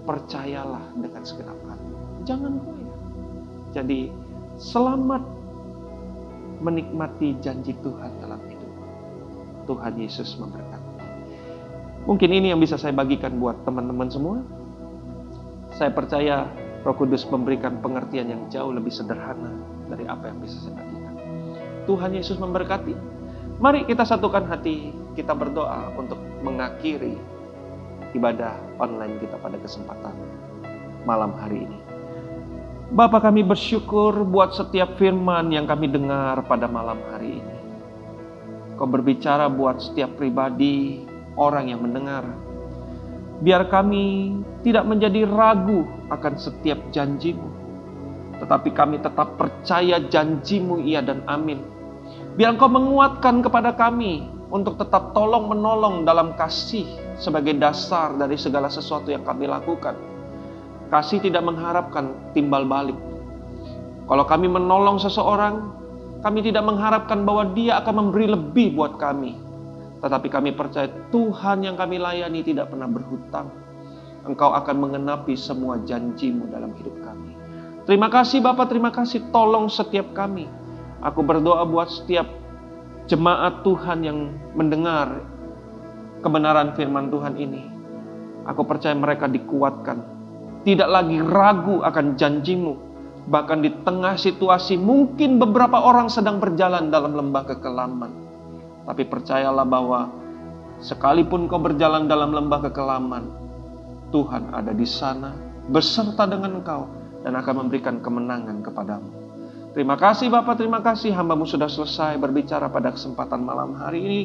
Percayalah 0.02 0.82
dengan 0.98 1.22
segenap 1.22 1.58
hati. 1.70 1.92
Jangan 2.26 2.52
goyah. 2.58 2.96
Jadi 3.70 4.10
selamat 4.58 5.22
menikmati 6.58 7.38
janji 7.38 7.78
Tuhan 7.78 8.10
dalam 8.18 8.42
hidup. 8.50 8.72
Tuhan 9.70 9.94
Yesus 9.94 10.34
memberkati. 10.42 10.90
Mungkin 12.10 12.30
ini 12.34 12.50
yang 12.50 12.58
bisa 12.58 12.74
saya 12.74 12.90
bagikan 12.90 13.38
buat 13.38 13.62
teman-teman 13.62 14.10
semua. 14.10 14.42
Saya 15.78 15.94
percaya 15.94 16.50
Roh 16.82 16.96
Kudus 16.96 17.28
memberikan 17.28 17.78
pengertian 17.78 18.26
yang 18.26 18.42
jauh 18.50 18.72
lebih 18.74 18.90
sederhana 18.90 19.54
dari 19.86 20.08
apa 20.08 20.32
yang 20.32 20.42
bisa 20.42 20.58
saya 20.64 20.74
bagikan. 20.80 21.14
Tuhan 21.84 22.10
Yesus 22.16 22.36
memberkati. 22.40 22.94
Mari 23.60 23.84
kita 23.84 24.08
satukan 24.08 24.48
hati, 24.48 24.96
kita 25.14 25.34
berdoa 25.34 25.90
untuk 25.98 26.18
mengakhiri 26.42 27.18
ibadah 28.14 28.58
online 28.82 29.18
kita 29.22 29.38
pada 29.38 29.58
kesempatan 29.58 30.14
malam 31.06 31.34
hari 31.38 31.66
ini. 31.66 31.78
Bapa 32.90 33.22
kami 33.22 33.46
bersyukur 33.46 34.26
buat 34.26 34.50
setiap 34.50 34.98
firman 34.98 35.54
yang 35.54 35.62
kami 35.70 35.86
dengar 35.86 36.42
pada 36.50 36.66
malam 36.66 36.98
hari 37.14 37.38
ini. 37.38 37.56
Kau 38.74 38.88
berbicara 38.90 39.46
buat 39.46 39.78
setiap 39.78 40.18
pribadi, 40.18 41.06
orang 41.38 41.70
yang 41.70 41.86
mendengar. 41.86 42.26
Biar 43.40 43.70
kami 43.70 44.34
tidak 44.66 44.90
menjadi 44.90 45.22
ragu 45.22 45.86
akan 46.10 46.34
setiap 46.34 46.82
janjimu. 46.90 47.46
Tetapi 48.42 48.74
kami 48.74 48.98
tetap 48.98 49.38
percaya 49.38 50.02
janjimu 50.02 50.82
iya 50.82 50.98
dan 50.98 51.22
amin. 51.30 51.62
Biar 52.34 52.58
engkau 52.58 52.72
menguatkan 52.72 53.44
kepada 53.44 53.70
kami 53.70 54.39
untuk 54.50 54.76
tetap 54.76 55.14
tolong 55.14 55.46
menolong 55.46 56.02
dalam 56.02 56.34
kasih 56.34 56.86
sebagai 57.16 57.54
dasar 57.54 58.18
dari 58.18 58.34
segala 58.34 58.66
sesuatu 58.66 59.08
yang 59.08 59.22
kami 59.22 59.46
lakukan. 59.46 59.94
Kasih 60.90 61.22
tidak 61.22 61.46
mengharapkan 61.46 62.34
timbal 62.34 62.66
balik. 62.66 62.98
Kalau 64.10 64.26
kami 64.26 64.50
menolong 64.50 64.98
seseorang, 64.98 65.70
kami 66.20 66.42
tidak 66.42 66.66
mengharapkan 66.66 67.22
bahwa 67.22 67.54
dia 67.54 67.78
akan 67.78 67.94
memberi 68.10 68.26
lebih 68.26 68.74
buat 68.74 68.98
kami. 68.98 69.38
Tetapi 70.02 70.26
kami 70.26 70.50
percaya 70.58 70.90
Tuhan 71.14 71.62
yang 71.62 71.78
kami 71.78 72.02
layani 72.02 72.42
tidak 72.42 72.74
pernah 72.74 72.90
berhutang. 72.90 73.54
Engkau 74.26 74.50
akan 74.50 74.76
mengenapi 74.82 75.38
semua 75.38 75.78
janjimu 75.86 76.50
dalam 76.50 76.74
hidup 76.74 76.92
kami. 77.06 77.32
Terima 77.86 78.10
kasih 78.12 78.42
Bapak, 78.42 78.68
terima 78.68 78.90
kasih 78.90 79.30
tolong 79.30 79.70
setiap 79.70 80.10
kami. 80.12 80.50
Aku 81.00 81.24
berdoa 81.24 81.64
buat 81.64 81.88
setiap 81.88 82.28
jemaat 83.10 83.66
Tuhan 83.66 84.06
yang 84.06 84.18
mendengar 84.54 85.26
kebenaran 86.22 86.78
firman 86.78 87.10
Tuhan 87.10 87.34
ini. 87.34 87.66
Aku 88.46 88.62
percaya 88.62 88.94
mereka 88.94 89.26
dikuatkan. 89.26 89.98
Tidak 90.62 90.86
lagi 90.86 91.18
ragu 91.18 91.82
akan 91.82 92.14
janjimu. 92.14 92.74
Bahkan 93.26 93.58
di 93.60 93.70
tengah 93.82 94.14
situasi 94.14 94.78
mungkin 94.78 95.42
beberapa 95.42 95.82
orang 95.82 96.06
sedang 96.06 96.38
berjalan 96.38 96.88
dalam 96.88 97.12
lembah 97.18 97.44
kekelaman 97.50 98.30
tapi 98.90 99.06
percayalah 99.06 99.62
bahwa 99.62 100.10
sekalipun 100.82 101.46
kau 101.46 101.62
berjalan 101.62 102.10
dalam 102.10 102.34
lembah 102.34 102.66
kekelaman, 102.66 103.24
Tuhan 104.10 104.50
ada 104.50 104.74
di 104.74 104.82
sana 104.82 105.30
beserta 105.70 106.26
dengan 106.26 106.58
engkau 106.58 106.90
dan 107.22 107.38
akan 107.38 107.54
memberikan 107.66 108.02
kemenangan 108.02 108.64
kepadamu. 108.64 109.19
Terima 109.70 109.94
kasih 109.94 110.26
Bapak, 110.26 110.58
terima 110.58 110.82
kasih 110.82 111.14
hambamu 111.14 111.46
sudah 111.46 111.70
selesai 111.70 112.18
berbicara 112.18 112.66
pada 112.66 112.90
kesempatan 112.90 113.46
malam 113.46 113.78
hari 113.78 114.02
ini 114.02 114.20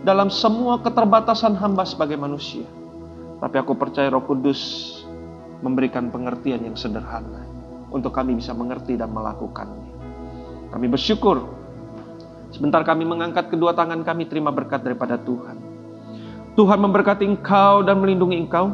dalam 0.00 0.32
semua 0.32 0.80
keterbatasan 0.80 1.52
hamba 1.60 1.84
sebagai 1.84 2.16
manusia. 2.16 2.64
Tapi 3.38 3.56
aku 3.60 3.76
percaya 3.76 4.08
roh 4.08 4.24
kudus 4.24 4.60
memberikan 5.60 6.08
pengertian 6.08 6.64
yang 6.64 6.74
sederhana 6.74 7.44
untuk 7.92 8.16
kami 8.16 8.40
bisa 8.40 8.56
mengerti 8.56 8.96
dan 8.96 9.12
melakukannya. 9.12 9.92
Kami 10.72 10.86
bersyukur 10.88 11.58
Sebentar 12.48 12.80
kami 12.80 13.04
mengangkat 13.04 13.52
kedua 13.52 13.76
tangan 13.76 14.00
kami 14.00 14.24
terima 14.24 14.48
berkat 14.48 14.80
daripada 14.80 15.20
Tuhan. 15.20 15.60
Tuhan 16.56 16.78
memberkati 16.80 17.28
engkau 17.28 17.84
dan 17.84 18.00
melindungi 18.00 18.40
engkau. 18.40 18.72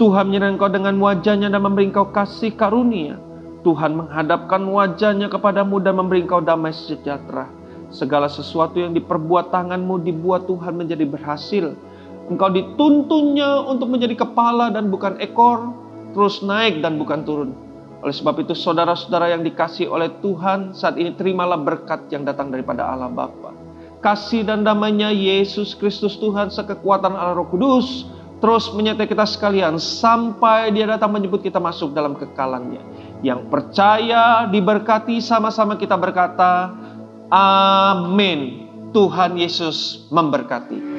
Tuhan 0.00 0.32
menyerang 0.32 0.56
engkau 0.56 0.72
dengan 0.72 0.96
wajahnya 0.96 1.52
dan 1.52 1.60
memberi 1.60 1.92
engkau 1.92 2.08
kasih 2.08 2.56
karunia. 2.56 3.20
Tuhan 3.62 3.94
menghadapkan 3.94 4.58
wajahnya 4.66 5.30
kepadamu 5.30 5.78
dan 5.78 5.94
memberi 5.94 6.26
engkau 6.26 6.42
damai 6.42 6.74
sejahtera. 6.74 7.46
Segala 7.94 8.26
sesuatu 8.26 8.82
yang 8.82 8.90
diperbuat 8.90 9.54
tanganmu 9.54 10.02
dibuat 10.02 10.50
Tuhan 10.50 10.74
menjadi 10.74 11.06
berhasil. 11.06 11.78
Engkau 12.26 12.50
dituntunnya 12.50 13.62
untuk 13.70 13.90
menjadi 13.90 14.18
kepala 14.26 14.74
dan 14.74 14.90
bukan 14.90 15.20
ekor, 15.22 15.74
terus 16.10 16.42
naik 16.42 16.82
dan 16.82 16.98
bukan 16.98 17.22
turun. 17.22 17.50
Oleh 18.02 18.10
sebab 18.10 18.42
itu 18.42 18.50
saudara-saudara 18.58 19.30
yang 19.30 19.46
dikasih 19.46 19.86
oleh 19.86 20.10
Tuhan 20.18 20.74
saat 20.74 20.98
ini 20.98 21.14
terimalah 21.14 21.60
berkat 21.62 22.10
yang 22.10 22.26
datang 22.26 22.50
daripada 22.50 22.82
Allah 22.82 23.06
Bapa. 23.06 23.54
Kasih 24.02 24.42
dan 24.42 24.66
damainya 24.66 25.14
Yesus 25.14 25.78
Kristus 25.78 26.18
Tuhan 26.18 26.50
sekekuatan 26.50 27.14
Allah 27.14 27.38
Roh 27.38 27.46
Kudus 27.46 28.10
terus 28.42 28.66
menyertai 28.74 29.06
kita 29.06 29.22
sekalian 29.22 29.78
sampai 29.78 30.74
dia 30.74 30.90
datang 30.90 31.14
menyebut 31.14 31.38
kita 31.46 31.62
masuk 31.62 31.94
dalam 31.94 32.18
kekalannya. 32.18 32.82
Yang 33.22 33.40
percaya 33.48 34.50
diberkati 34.50 35.22
sama-sama 35.22 35.78
kita 35.78 35.94
berkata 35.94 36.74
amin. 37.30 38.68
Tuhan 38.92 39.40
Yesus 39.40 40.04
memberkati. 40.12 40.91